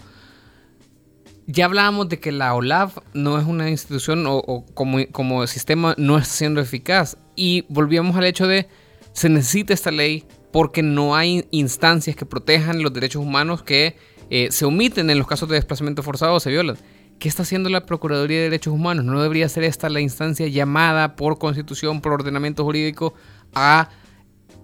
ya 1.46 1.64
hablábamos 1.64 2.08
de 2.08 2.18
que 2.18 2.32
la 2.32 2.54
OLAF 2.54 2.98
no 3.14 3.38
es 3.38 3.46
una 3.46 3.70
institución 3.70 4.24
o, 4.26 4.64
como, 4.74 4.98
como, 5.12 5.46
sistema 5.46 5.94
no 5.96 6.18
está 6.18 6.34
siendo 6.34 6.60
eficaz. 6.60 7.16
Y 7.36 7.64
volvíamos 7.68 8.16
al 8.16 8.24
hecho 8.24 8.46
de 8.46 8.68
se 9.12 9.28
necesita 9.28 9.72
esta 9.72 9.90
ley 9.90 10.24
porque 10.52 10.82
no 10.82 11.14
hay 11.14 11.46
instancias 11.50 12.16
que 12.16 12.26
protejan 12.26 12.82
los 12.82 12.92
derechos 12.92 13.22
humanos 13.22 13.62
que 13.62 13.96
eh, 14.30 14.48
se 14.50 14.64
omiten 14.64 15.08
en 15.08 15.18
los 15.18 15.26
casos 15.26 15.48
de 15.48 15.54
desplazamiento 15.54 16.02
forzado 16.02 16.34
o 16.34 16.40
se 16.40 16.50
violan. 16.50 16.76
¿Qué 17.18 17.28
está 17.28 17.42
haciendo 17.42 17.68
la 17.68 17.86
Procuraduría 17.86 18.38
de 18.38 18.44
Derechos 18.44 18.72
Humanos? 18.72 19.04
¿No 19.04 19.20
debería 19.20 19.48
ser 19.48 19.64
esta 19.64 19.88
la 19.88 20.00
instancia 20.00 20.46
llamada 20.48 21.16
por 21.16 21.38
constitución, 21.38 22.00
por 22.00 22.12
ordenamiento 22.12 22.64
jurídico, 22.64 23.14
a 23.54 23.88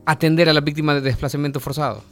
atender 0.06 0.48
a 0.48 0.52
las 0.52 0.64
víctimas 0.64 0.96
de 0.96 1.00
desplazamiento 1.02 1.60
forzado? 1.60 2.02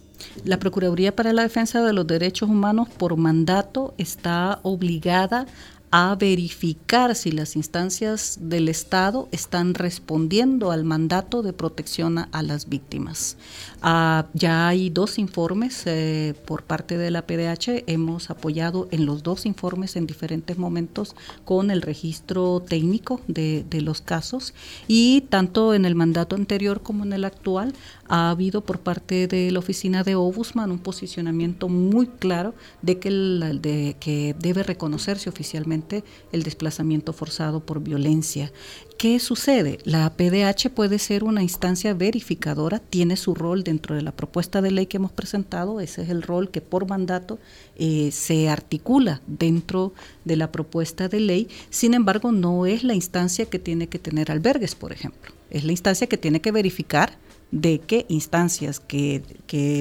La 0.44 0.58
Procuraduría 0.58 1.14
para 1.14 1.32
la 1.32 1.42
Defensa 1.42 1.82
de 1.82 1.92
los 1.92 2.06
Derechos 2.06 2.48
Humanos 2.48 2.88
por 2.88 3.16
mandato 3.16 3.94
está 3.98 4.60
obligada 4.62 5.46
a 5.90 6.14
verificar 6.14 7.16
si 7.16 7.32
las 7.32 7.56
instancias 7.56 8.38
del 8.40 8.68
Estado 8.68 9.28
están 9.32 9.74
respondiendo 9.74 10.70
al 10.70 10.84
mandato 10.84 11.42
de 11.42 11.52
protección 11.52 12.18
a, 12.18 12.42
las 12.42 12.68
víctimas. 12.68 13.36
Ah, 13.82 14.26
ya 14.32 14.68
hay 14.68 14.88
dos 14.88 15.18
informes 15.18 15.82
eh, 15.86 16.34
por 16.46 16.62
parte 16.62 16.96
de 16.96 17.10
la 17.10 17.26
PDH, 17.26 17.84
hemos 17.86 18.30
apoyado 18.30 18.88
en 18.92 19.04
los 19.04 19.22
dos 19.22 19.46
informes 19.46 19.96
en 19.96 20.06
diferentes 20.06 20.56
momentos 20.58 21.16
con 21.44 21.70
el 21.70 21.82
registro 21.82 22.60
técnico 22.60 23.20
de, 23.26 23.64
de 23.68 23.80
los 23.80 24.00
casos 24.00 24.54
y 24.86 25.22
tanto 25.22 25.74
en 25.74 25.84
el 25.84 25.94
mandato 25.94 26.36
anterior 26.36 26.82
como 26.82 27.04
en 27.04 27.12
el 27.12 27.24
actual 27.24 27.74
ha 28.10 28.30
habido 28.30 28.62
por 28.62 28.80
parte 28.80 29.28
de 29.28 29.52
la 29.52 29.60
oficina 29.60 30.02
de 30.02 30.16
Obusman 30.16 30.72
un 30.72 30.80
posicionamiento 30.80 31.68
muy 31.68 32.08
claro 32.08 32.54
de 32.82 32.98
que, 32.98 33.08
de 33.08 33.96
que 34.00 34.34
debe 34.36 34.64
reconocerse 34.64 35.28
oficialmente 35.28 36.02
el 36.32 36.42
desplazamiento 36.42 37.12
forzado 37.12 37.60
por 37.60 37.80
violencia. 37.80 38.50
¿Qué 38.98 39.20
sucede? 39.20 39.78
La 39.84 40.12
PDH 40.16 40.70
puede 40.74 40.98
ser 40.98 41.22
una 41.22 41.44
instancia 41.44 41.94
verificadora, 41.94 42.80
tiene 42.80 43.16
su 43.16 43.32
rol 43.32 43.62
dentro 43.62 43.94
de 43.94 44.02
la 44.02 44.10
propuesta 44.10 44.60
de 44.60 44.72
ley 44.72 44.86
que 44.86 44.96
hemos 44.96 45.12
presentado, 45.12 45.80
ese 45.80 46.02
es 46.02 46.08
el 46.08 46.22
rol 46.22 46.50
que 46.50 46.60
por 46.60 46.88
mandato 46.88 47.38
eh, 47.76 48.10
se 48.10 48.48
articula 48.48 49.22
dentro 49.28 49.94
de 50.24 50.34
la 50.34 50.50
propuesta 50.50 51.08
de 51.08 51.20
ley, 51.20 51.48
sin 51.70 51.94
embargo 51.94 52.32
no 52.32 52.66
es 52.66 52.82
la 52.82 52.94
instancia 52.94 53.46
que 53.46 53.60
tiene 53.60 53.88
que 53.88 54.00
tener 54.00 54.32
albergues, 54.32 54.74
por 54.74 54.92
ejemplo, 54.92 55.32
es 55.48 55.62
la 55.62 55.70
instancia 55.70 56.08
que 56.08 56.18
tiene 56.18 56.40
que 56.40 56.50
verificar 56.50 57.16
de 57.50 57.80
qué 57.80 58.06
instancias 58.08 58.80
que, 58.80 59.22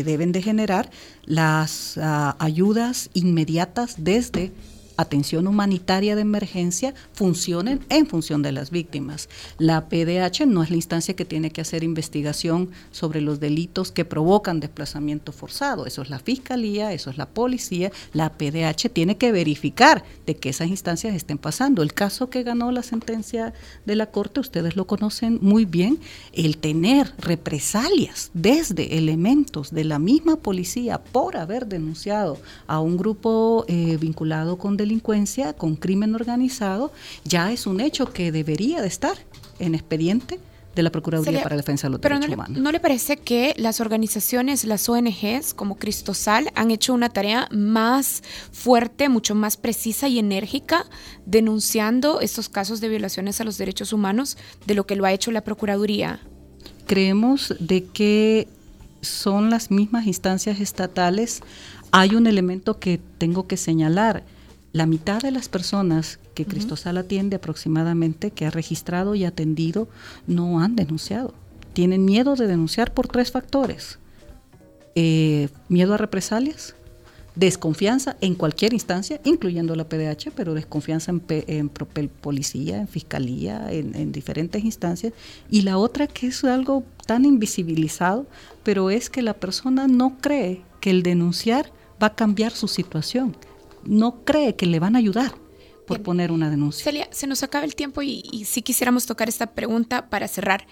deben 0.05 0.31
de 0.31 0.41
generar 0.41 0.89
las 1.25 1.97
ah, 1.97 2.35
ayudas 2.39 3.09
inmediatas 3.13 3.95
desde 3.97 4.51
atención 4.99 5.47
humanitaria 5.47 6.15
de 6.15 6.21
emergencia 6.21 6.93
funcionen 7.13 7.79
en 7.89 8.05
función 8.05 8.41
de 8.41 8.51
las 8.51 8.69
víctimas. 8.69 9.29
La 9.57 9.87
PDH 9.87 10.45
no 10.45 10.61
es 10.61 10.69
la 10.69 10.75
instancia 10.75 11.15
que 11.15 11.23
tiene 11.23 11.51
que 11.51 11.61
hacer 11.61 11.83
investigación 11.83 12.69
sobre 12.91 13.21
los 13.21 13.39
delitos 13.39 13.93
que 13.93 14.03
provocan 14.03 14.59
desplazamiento 14.59 15.31
forzado. 15.31 15.85
Eso 15.85 16.01
es 16.01 16.09
la 16.09 16.19
Fiscalía, 16.19 16.91
eso 16.91 17.09
es 17.09 17.17
la 17.17 17.27
Policía. 17.27 17.91
La 18.11 18.33
PDH 18.33 18.89
tiene 18.91 19.15
que 19.15 19.31
verificar 19.31 20.03
de 20.25 20.35
que 20.35 20.49
esas 20.49 20.67
instancias 20.67 21.15
estén 21.15 21.37
pasando. 21.37 21.81
El 21.81 21.93
caso 21.93 22.29
que 22.29 22.43
ganó 22.43 22.71
la 22.71 22.83
sentencia 22.83 23.53
de 23.85 23.95
la 23.95 24.07
Corte, 24.07 24.41
ustedes 24.41 24.75
lo 24.75 24.85
conocen 24.85 25.39
muy 25.41 25.63
bien, 25.63 25.99
el 26.33 26.57
tener 26.57 27.13
represalias 27.19 28.31
desde 28.33 28.97
elementos 28.97 29.71
de 29.71 29.85
la 29.85 29.97
misma 29.99 30.35
policía 30.35 31.01
por 31.01 31.37
haber 31.37 31.67
denunciado 31.67 32.37
a 32.67 32.81
un 32.81 32.97
grupo 32.97 33.63
eh, 33.67 33.97
vinculado 33.97 34.57
con 34.57 34.75
delitos 34.75 34.88
delincuencia, 34.89 35.53
con 35.53 35.75
crimen 35.75 36.15
organizado, 36.15 36.91
ya 37.23 37.51
es 37.51 37.67
un 37.67 37.79
hecho 37.79 38.11
que 38.11 38.31
debería 38.31 38.81
de 38.81 38.87
estar 38.87 39.15
en 39.59 39.75
expediente 39.75 40.39
de 40.75 40.83
la 40.83 40.91
Procuraduría 40.91 41.43
para 41.43 41.55
la 41.55 41.61
Defensa 41.61 41.87
de 41.87 41.91
los 41.91 42.01
Derechos 42.01 42.29
Humanos. 42.29 42.57
¿No 42.57 42.71
le 42.71 42.79
parece 42.79 43.17
que 43.17 43.53
las 43.57 43.81
organizaciones, 43.81 44.63
las 44.65 44.87
ONGs 44.89 45.53
como 45.53 45.77
Cristosal, 45.77 46.51
han 46.55 46.71
hecho 46.71 46.93
una 46.93 47.09
tarea 47.09 47.47
más 47.51 48.23
fuerte, 48.51 49.09
mucho 49.09 49.35
más 49.35 49.57
precisa 49.57 50.07
y 50.07 50.17
enérgica 50.19 50.85
denunciando 51.25 52.21
estos 52.21 52.49
casos 52.49 52.81
de 52.81 52.89
violaciones 52.89 53.39
a 53.41 53.43
los 53.43 53.57
derechos 53.57 53.93
humanos 53.93 54.37
de 54.65 54.73
lo 54.73 54.85
que 54.85 54.95
lo 54.95 55.05
ha 55.05 55.11
hecho 55.11 55.31
la 55.31 55.41
Procuraduría? 55.41 56.19
Creemos 56.87 57.53
de 57.59 57.85
que 57.85 58.47
son 59.01 59.49
las 59.49 59.69
mismas 59.69 60.07
instancias 60.07 60.59
estatales. 60.59 61.41
Hay 61.91 62.15
un 62.15 62.25
elemento 62.25 62.79
que 62.79 62.99
tengo 63.17 63.47
que 63.47 63.57
señalar 63.57 64.23
la 64.71 64.85
mitad 64.85 65.21
de 65.21 65.31
las 65.31 65.49
personas 65.49 66.19
que 66.35 66.45
Cristosal 66.45 66.97
atiende 66.97 67.37
aproximadamente, 67.37 68.31
que 68.31 68.45
ha 68.45 68.51
registrado 68.51 69.15
y 69.15 69.25
atendido, 69.25 69.87
no 70.27 70.61
han 70.61 70.75
denunciado. 70.75 71.33
Tienen 71.73 72.05
miedo 72.05 72.35
de 72.35 72.47
denunciar 72.47 72.93
por 72.93 73.07
tres 73.07 73.31
factores. 73.31 73.99
Eh, 74.95 75.49
miedo 75.69 75.93
a 75.93 75.97
represalias, 75.97 76.75
desconfianza 77.35 78.15
en 78.21 78.35
cualquier 78.35 78.73
instancia, 78.73 79.19
incluyendo 79.23 79.75
la 79.75 79.89
PDH, 79.89 80.31
pero 80.35 80.53
desconfianza 80.53 81.11
en, 81.11 81.69
policía, 81.69 82.77
en 82.77 82.87
fiscalía, 82.87 83.71
en, 83.71 83.95
en, 83.95 84.11
diferentes 84.11 84.63
instancias. 84.63 85.13
Y 85.49 85.61
la 85.61 85.77
otra 85.77 86.05
que 86.05 86.27
es 86.27 86.43
algo 86.43 86.83
tan 87.07 87.25
invisibilizado, 87.25 88.27
pero 88.63 88.91
es 88.91 89.09
que 89.09 89.23
la 89.23 89.33
persona 89.33 89.87
no 89.87 90.17
cree 90.21 90.61
que 90.79 90.91
el 90.91 91.01
denunciar 91.01 91.71
va 92.01 92.07
a 92.07 92.15
cambiar 92.15 92.51
su 92.51 92.67
situación 92.67 93.35
no 93.83 94.23
cree 94.23 94.55
que 94.55 94.65
le 94.65 94.79
van 94.79 94.95
a 94.95 94.99
ayudar 94.99 95.35
por 95.87 96.01
poner 96.03 96.31
una 96.31 96.49
denuncia. 96.49 96.83
Celia, 96.83 97.07
se 97.11 97.25
nos 97.25 97.41
acaba 97.41 97.65
el 97.65 97.75
tiempo 97.75 98.01
y, 98.01 98.45
si 98.45 98.61
quisiéramos 98.61 99.05
tocar 99.05 99.27
esta 99.27 99.47
pregunta 99.53 100.09
para 100.09 100.27
cerrar. 100.27 100.67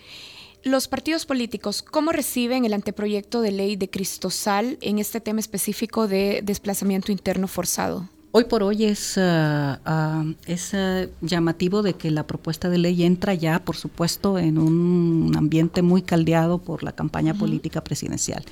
Los 0.64 0.88
partidos 0.88 1.26
políticos, 1.26 1.82
¿cómo 1.82 2.12
reciben 2.12 2.66
el 2.66 2.74
anteproyecto 2.74 3.42
de 3.42 3.52
ley 3.52 3.76
de 3.76 3.90
Cristosal 3.90 4.78
en 4.82 5.00
este 5.00 5.20
tema 5.22 5.40
específico 5.40 6.08
de 6.08 6.42
desplazamiento 6.44 7.12
interno 7.12 7.48
forzado? 7.48 8.10
Hoy 8.32 8.44
por 8.44 8.62
hoy 8.62 8.84
es, 8.84 9.18
ah, 9.18 9.80
ah, 9.86 10.24
es 10.46 10.74
ah, 10.74 11.08
llamativo 11.22 11.82
de 11.82 11.94
que 11.94 12.12
la 12.12 12.28
propuesta 12.28 12.70
de 12.70 12.78
ley 12.78 13.04
entra 13.04 13.34
ya, 13.34 13.60
por 13.64 13.78
supuesto, 13.78 14.38
en 14.38 14.60
un 14.60 15.34
ambiente 15.36 15.82
muy 15.82 16.04
caldeado 16.04 16.60
por 16.60 16.84
la 16.84 16.92
campaña 16.92 17.34
política 17.34 17.84
presidencial. 17.84 18.44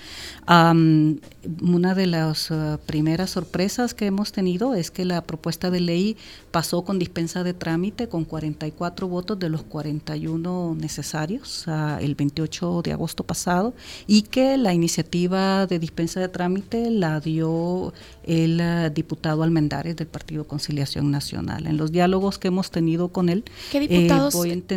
Una 1.62 1.95
de 1.95 2.08
las 2.08 2.51
primeras 2.86 3.31
sorpresas 3.31 3.93
que 3.93 4.05
hemos 4.05 4.31
tenido 4.31 4.75
es 4.75 4.91
que 4.91 5.05
la 5.05 5.21
propuesta 5.21 5.69
de 5.69 5.79
ley 5.79 6.17
pasó 6.51 6.84
con 6.84 6.99
dispensa 6.99 7.43
de 7.43 7.53
trámite 7.53 8.08
con 8.08 8.25
44 8.25 9.08
votos 9.08 9.39
de 9.39 9.49
los 9.49 9.63
41 9.63 10.75
necesarios 10.79 11.65
el 11.99 12.15
28 12.15 12.81
de 12.84 12.91
agosto 12.93 13.23
pasado 13.23 13.73
y 14.08 14.23
que 14.23 14.58
la 14.58 14.73
iniciativa 14.73 15.67
de 15.67 15.79
dispensa 15.79 16.19
de 16.19 16.29
trámite 16.29 16.89
la 16.91 17.19
dio 17.19 17.93
el 18.23 18.62
diputado 18.93 19.43
Almendares 19.43 19.95
del 19.95 20.08
Partido 20.08 20.45
Conciliación 20.47 21.12
Nacional. 21.12 21.67
En 21.67 21.77
los 21.77 21.91
diálogos 21.91 22.39
que 22.39 22.47
hemos 22.47 22.71
tenido 22.71 23.10
con 23.10 23.29
él, 23.29 23.43
¿qué 23.71 23.77
eh, 23.77 23.88
diputados, 23.88 24.36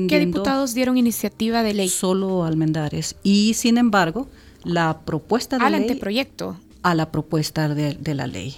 ¿qué 0.08 0.18
diputados 0.18 0.74
dieron 0.74 0.96
iniciativa 0.96 1.62
de 1.62 1.74
ley? 1.74 1.88
Solo 1.88 2.44
Almendares. 2.44 3.16
Y 3.22 3.54
sin 3.54 3.78
embargo, 3.78 4.28
la 4.68 5.00
propuesta 5.04 5.58
de 5.58 5.64
Al 5.64 5.72
ley... 5.72 5.82
anteproyecto 5.82 6.56
a 6.82 6.94
la 6.94 7.10
propuesta 7.10 7.68
de, 7.74 8.14
la 8.14 8.26
ley. 8.26 8.56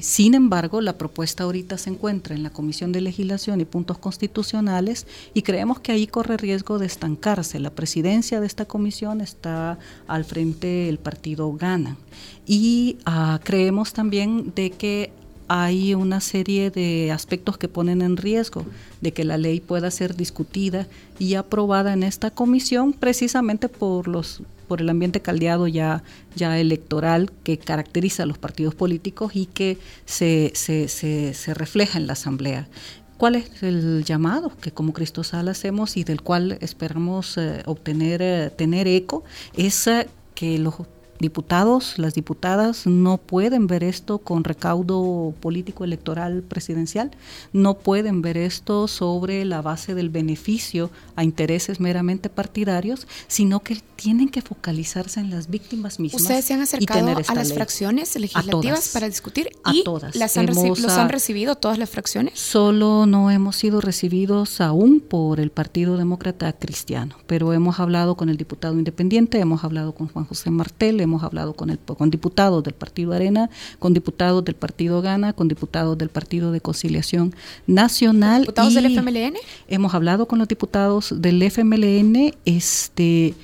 sin 0.00 0.34
embargo, 0.34 0.80
la 0.80 0.96
propuesta 0.96 1.44
ahorita 1.44 1.76
se 1.76 1.90
encuentra 1.90 2.36
en 2.36 2.42
la 2.42 2.50
Comisión 2.50 2.92
de 2.92 3.00
Legislación 3.00 3.60
y 3.60 3.64
Puntos 3.64 3.98
Constitucionales 3.98 5.06
y 5.34 5.42
creemos 5.42 5.80
que 5.80 5.92
ahí 5.92 6.06
corre 6.06 6.36
riesgo 6.36 6.78
de 6.78 6.86
estancarse. 6.86 7.58
La 7.58 7.70
presidencia 7.70 8.40
de 8.40 8.46
esta 8.46 8.64
comisión 8.64 9.20
está 9.20 9.78
al 10.06 10.24
frente 10.24 10.66
del 10.66 10.98
partido 10.98 11.52
Gana 11.52 11.96
y 12.46 12.98
ah, 13.04 13.40
creemos 13.42 13.92
también 13.92 14.52
de 14.54 14.70
que 14.70 15.10
hay 15.48 15.94
una 15.94 16.20
serie 16.20 16.70
de 16.70 17.12
aspectos 17.12 17.58
que 17.58 17.68
ponen 17.68 18.02
en 18.02 18.16
riesgo 18.16 18.64
de 19.00 19.12
que 19.12 19.24
la 19.24 19.36
ley 19.36 19.60
pueda 19.60 19.90
ser 19.90 20.16
discutida 20.16 20.86
y 21.18 21.34
aprobada 21.34 21.92
en 21.92 22.02
esta 22.02 22.30
comisión 22.30 22.92
precisamente 22.92 23.68
por 23.68 24.08
los 24.08 24.42
por 24.66 24.80
el 24.80 24.88
ambiente 24.88 25.20
caldeado 25.20 25.66
ya, 25.66 26.02
ya 26.34 26.58
electoral 26.58 27.30
que 27.44 27.58
caracteriza 27.58 28.24
a 28.24 28.26
los 28.26 28.38
partidos 28.38 28.74
políticos 28.74 29.32
y 29.34 29.46
que 29.46 29.78
se, 30.04 30.52
se, 30.54 30.88
se, 30.88 31.54
refleja 31.54 31.98
en 31.98 32.06
la 32.06 32.14
Asamblea. 32.14 32.68
¿Cuál 33.16 33.36
es 33.36 33.62
el 33.62 34.04
llamado 34.04 34.52
que 34.60 34.72
como 34.72 34.92
Cristosal 34.92 35.48
hacemos 35.48 35.96
y 35.96 36.04
del 36.04 36.20
cual 36.20 36.58
esperamos 36.60 37.38
eh, 37.38 37.62
obtener, 37.64 38.20
eh, 38.20 38.50
tener 38.50 38.86
eco? 38.86 39.24
Es 39.56 39.86
eh, 39.86 40.06
que 40.34 40.58
los 40.58 40.74
diputados, 41.18 41.98
las 41.98 42.14
diputadas 42.14 42.86
no 42.86 43.18
pueden 43.18 43.66
ver 43.66 43.84
esto 43.84 44.18
con 44.18 44.44
recaudo 44.44 45.34
político 45.40 45.84
electoral 45.84 46.42
presidencial, 46.42 47.10
no 47.52 47.74
pueden 47.74 48.22
ver 48.22 48.36
esto 48.36 48.88
sobre 48.88 49.44
la 49.44 49.62
base 49.62 49.94
del 49.94 50.10
beneficio 50.10 50.90
a 51.16 51.24
intereses 51.24 51.80
meramente 51.80 52.28
partidarios, 52.28 53.06
sino 53.28 53.60
que 53.60 53.80
tienen 53.96 54.28
que 54.28 54.42
focalizarse 54.42 55.20
en 55.20 55.30
las 55.30 55.48
víctimas 55.48 55.98
mismas. 55.98 56.22
Ustedes 56.22 56.44
se 56.44 56.54
han 56.54 56.60
acercado 56.60 57.16
a 57.26 57.34
las 57.34 57.52
fracciones 57.52 58.14
legislativas 58.16 58.90
para 58.90 59.08
discutir 59.08 59.50
y 59.72 59.82
todas. 59.84 60.14
Las 60.14 60.36
han 60.36 60.46
¿Los 60.46 60.92
han 60.92 61.08
recibido 61.08 61.56
todas 61.56 61.78
las 61.78 61.90
fracciones? 61.90 62.38
Solo 62.38 63.06
no 63.06 63.30
hemos 63.30 63.56
sido 63.56 63.80
recibidos 63.80 64.60
aún 64.60 65.00
por 65.00 65.40
el 65.40 65.50
Partido 65.50 65.96
Demócrata 65.96 66.52
Cristiano, 66.52 67.16
pero 67.26 67.52
hemos 67.52 67.80
hablado 67.80 68.16
con 68.16 68.28
el 68.28 68.36
diputado 68.36 68.74
independiente, 68.74 69.38
hemos 69.38 69.64
hablado 69.64 69.94
con 69.94 70.08
Juan 70.08 70.24
José 70.24 70.50
Martel, 70.50 71.00
hemos 71.06 71.22
hablado 71.22 71.54
con, 71.54 71.70
el, 71.70 71.78
con 71.78 72.10
diputados 72.10 72.62
del 72.62 72.74
Partido 72.74 73.12
Arena, 73.12 73.50
con 73.78 73.94
diputados 73.94 74.44
del 74.44 74.54
Partido 74.54 75.02
Gana, 75.02 75.32
con 75.32 75.48
diputados 75.48 75.96
del 75.96 76.08
Partido 76.08 76.52
de 76.52 76.60
Conciliación 76.60 77.34
Nacional. 77.66 78.42
¿Diputados 78.42 78.74
del 78.74 78.86
FMLN? 78.96 79.36
Hemos 79.68 79.94
hablado 79.94 80.26
con 80.26 80.38
los 80.38 80.48
diputados 80.48 81.14
del 81.16 81.42
FMLN 81.42 82.34
este, 82.44 83.34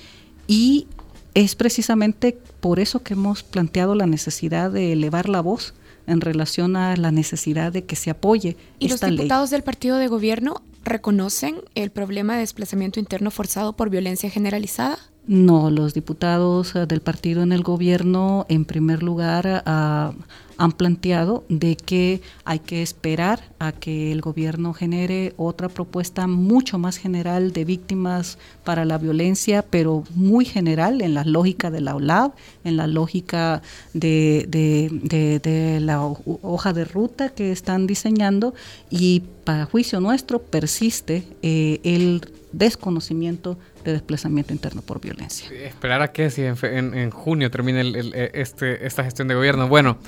y 0.47 0.87
es 1.35 1.55
precisamente 1.55 2.39
por 2.61 2.79
eso 2.79 3.03
que 3.03 3.15
hemos 3.15 3.43
planteado 3.43 3.95
la 3.95 4.07
necesidad 4.07 4.71
de 4.71 4.93
elevar 4.93 5.29
la 5.29 5.41
voz 5.41 5.75
en 6.07 6.21
relación 6.21 6.77
a 6.77 6.97
la 6.97 7.11
necesidad 7.11 7.73
de 7.73 7.85
que 7.85 7.97
se 7.97 8.11
apoye 8.11 8.57
¿Y 8.79 8.89
los 8.89 9.01
diputados 9.01 9.51
del 9.51 9.63
partido 9.63 9.99
de 9.99 10.09
gobierno 10.09 10.63
reconocen 10.85 11.57
el 11.75 11.91
problema 11.91 12.35
de 12.35 12.41
desplazamiento 12.41 12.99
interno 12.99 13.31
forzado 13.31 13.75
por 13.75 13.89
violencia 13.89 14.31
generalizada? 14.31 14.99
No, 15.25 15.71
los 15.71 15.95
diputados 15.95 16.75
eh, 16.75 16.87
del 16.87 17.01
partido 17.01 17.45
en 17.45 17.53
el 17.53 17.63
gobierno, 17.63 18.45
en 18.49 18.65
primer 18.65 19.05
lugar, 19.05 19.63
ah, 19.67 20.13
han 20.57 20.73
planteado 20.73 21.45
de 21.49 21.77
que 21.77 22.21
hay 22.45 22.59
que 22.59 22.83
esperar 22.83 23.41
a 23.61 23.71
que 23.71 24.11
el 24.11 24.21
gobierno 24.21 24.75
genere 24.75 25.33
otra 25.37 25.69
propuesta 25.69 26.27
mucho 26.27 26.77
más 26.79 26.97
general 26.97 27.53
de 27.53 27.65
víctimas 27.65 28.37
para 28.65 28.85
la 28.85 28.99
violencia, 28.99 29.63
pero 29.63 30.03
muy 30.15 30.45
general 30.45 31.01
en 31.01 31.15
la 31.15 31.25
lógica 31.25 31.71
de 31.71 31.81
la 31.81 31.95
OLAB, 31.95 32.33
en 32.65 32.77
la 32.77 32.89
lógica 32.89 33.63
de, 33.95 34.47
de, 34.49 35.81
la 35.81 36.05
hoja 36.05 36.73
de 36.73 36.85
ruta 36.85 37.29
que 37.29 37.53
están 37.53 37.87
diseñando. 37.87 38.55
Y 38.91 39.23
para 39.45 39.67
juicio 39.67 40.01
nuestro 40.01 40.41
persiste 40.41 41.25
eh, 41.43 41.81
el 41.85 42.23
desconocimiento 42.53 43.57
de 43.85 43.93
desplazamiento 43.93 44.53
interno 44.53 44.83
por 44.83 45.01
violencia. 45.01 45.51
Esperar 45.53 46.03
a 46.03 46.13
que 46.13 46.31
si 46.31 46.43
en, 46.43 47.11
junio 47.11 47.51
termine 47.51 47.93
este, 48.35 48.87
esta 48.87 49.05
gestión 49.05 49.29
de 49.29 49.35
gobierno. 49.35 49.69
Bueno, 49.69 49.99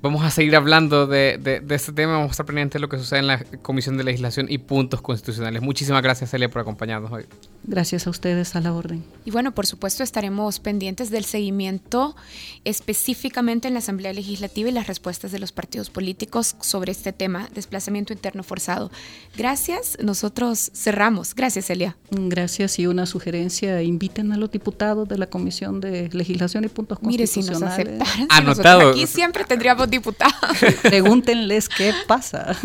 Vamos 0.00 0.24
a 0.24 0.30
seguir 0.30 0.54
hablando 0.54 1.08
de, 1.08 1.38
de, 1.38 1.74
este 1.74 1.92
tema, 1.92 2.12
vamos 2.12 2.28
a 2.28 2.30
estar 2.30 2.46
pendientes 2.46 2.74
de 2.74 2.78
lo 2.80 2.88
que 2.88 2.98
sucede 2.98 3.18
en 3.18 3.26
la 3.26 3.44
Comisión 3.62 3.96
de 3.96 4.04
Legislación 4.04 4.46
y 4.48 4.58
puntos 4.58 5.02
constitucionales. 5.02 5.60
Muchísimas 5.60 6.02
gracias, 6.02 6.30
Celia, 6.30 6.48
por 6.48 6.62
acompañarnos 6.62 7.10
hoy. 7.10 7.24
Gracias 7.64 8.06
a 8.06 8.10
ustedes, 8.10 8.54
a 8.54 8.60
la 8.60 8.72
orden. 8.72 9.04
Y 9.24 9.32
bueno, 9.32 9.52
por 9.52 9.66
supuesto, 9.66 10.04
estaremos 10.04 10.60
pendientes 10.60 11.10
del 11.10 11.24
seguimiento 11.24 12.14
específicamente 12.64 13.66
en 13.66 13.74
la 13.74 13.80
Asamblea 13.80 14.12
Legislativa 14.12 14.68
y 14.68 14.72
las 14.72 14.86
respuestas 14.86 15.32
de 15.32 15.40
los 15.40 15.50
partidos 15.50 15.90
políticos 15.90 16.54
sobre 16.60 16.92
este 16.92 17.12
tema, 17.12 17.48
desplazamiento 17.52 18.12
interno 18.12 18.44
forzado. 18.44 18.92
Gracias, 19.36 19.98
nosotros 20.00 20.70
cerramos. 20.74 21.34
Gracias, 21.34 21.66
Celia. 21.66 21.96
Gracias 22.10 22.78
y 22.78 22.86
una 22.86 23.04
sugerencia, 23.04 23.82
inviten 23.82 24.32
a 24.32 24.36
los 24.36 24.52
diputados 24.52 25.08
de 25.08 25.18
la 25.18 25.26
Comisión 25.26 25.80
de 25.80 26.08
Legislación 26.12 26.64
y 26.64 26.68
puntos 26.68 27.00
constitucionales. 27.00 27.36
Mire, 27.36 27.86
si 27.86 27.86
nos 27.90 27.98
aceptaran, 28.00 28.28
Anotado. 28.30 28.90
aquí 28.90 29.08
siempre 29.08 29.44
tendríamos 29.44 29.87
diputados. 29.90 30.58
Pregúntenles 30.82 31.68
qué 31.68 31.92
pasa. 32.06 32.56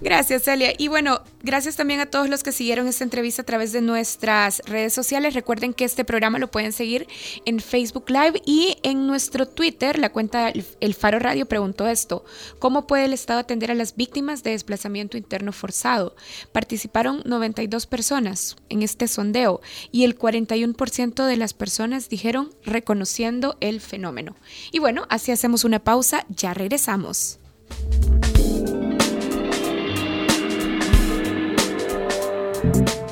Gracias, 0.00 0.42
Celia. 0.42 0.72
Y 0.76 0.88
bueno, 0.88 1.22
gracias 1.42 1.76
también 1.76 2.00
a 2.00 2.06
todos 2.06 2.28
los 2.28 2.42
que 2.42 2.52
siguieron 2.52 2.88
esta 2.88 3.04
entrevista 3.04 3.42
a 3.42 3.44
través 3.44 3.72
de 3.72 3.80
nuestras 3.80 4.62
redes 4.66 4.92
sociales. 4.92 5.34
Recuerden 5.34 5.74
que 5.74 5.84
este 5.84 6.04
programa 6.04 6.38
lo 6.38 6.50
pueden 6.50 6.72
seguir 6.72 7.06
en 7.44 7.60
Facebook 7.60 8.10
Live 8.10 8.42
y 8.44 8.76
en 8.82 9.06
nuestro 9.06 9.46
Twitter, 9.46 9.98
la 9.98 10.10
cuenta 10.10 10.52
El 10.80 10.94
Faro 10.94 11.18
Radio 11.18 11.46
preguntó 11.46 11.86
esto. 11.86 12.24
¿Cómo 12.58 12.86
puede 12.86 13.04
el 13.04 13.12
Estado 13.12 13.40
atender 13.40 13.70
a 13.70 13.74
las 13.74 13.96
víctimas 13.96 14.42
de 14.42 14.50
desplazamiento 14.50 15.16
interno 15.16 15.52
forzado? 15.52 16.16
Participaron 16.52 17.22
92 17.24 17.86
personas 17.86 18.56
en 18.68 18.82
este 18.82 19.08
sondeo 19.08 19.60
y 19.90 20.04
el 20.04 20.18
41% 20.18 21.26
de 21.26 21.36
las 21.36 21.54
personas 21.54 22.08
dijeron 22.08 22.50
reconociendo 22.64 23.56
el 23.60 23.80
fenómeno. 23.80 24.36
Y 24.70 24.78
bueno, 24.78 25.06
así 25.08 25.32
hacemos 25.32 25.64
una 25.64 25.80
pausa, 25.80 26.24
ya 26.28 26.54
regresamos. 26.62 27.40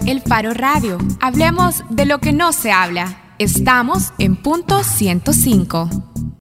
El 0.07 0.21
Faro 0.23 0.55
Radio. 0.55 0.99
Hablemos 1.21 1.83
de 1.91 2.07
lo 2.07 2.19
que 2.21 2.33
no 2.33 2.53
se 2.53 2.71
habla. 2.71 3.35
Estamos 3.39 4.13
en 4.19 4.37
punto 4.37 4.85
105. 4.85 6.10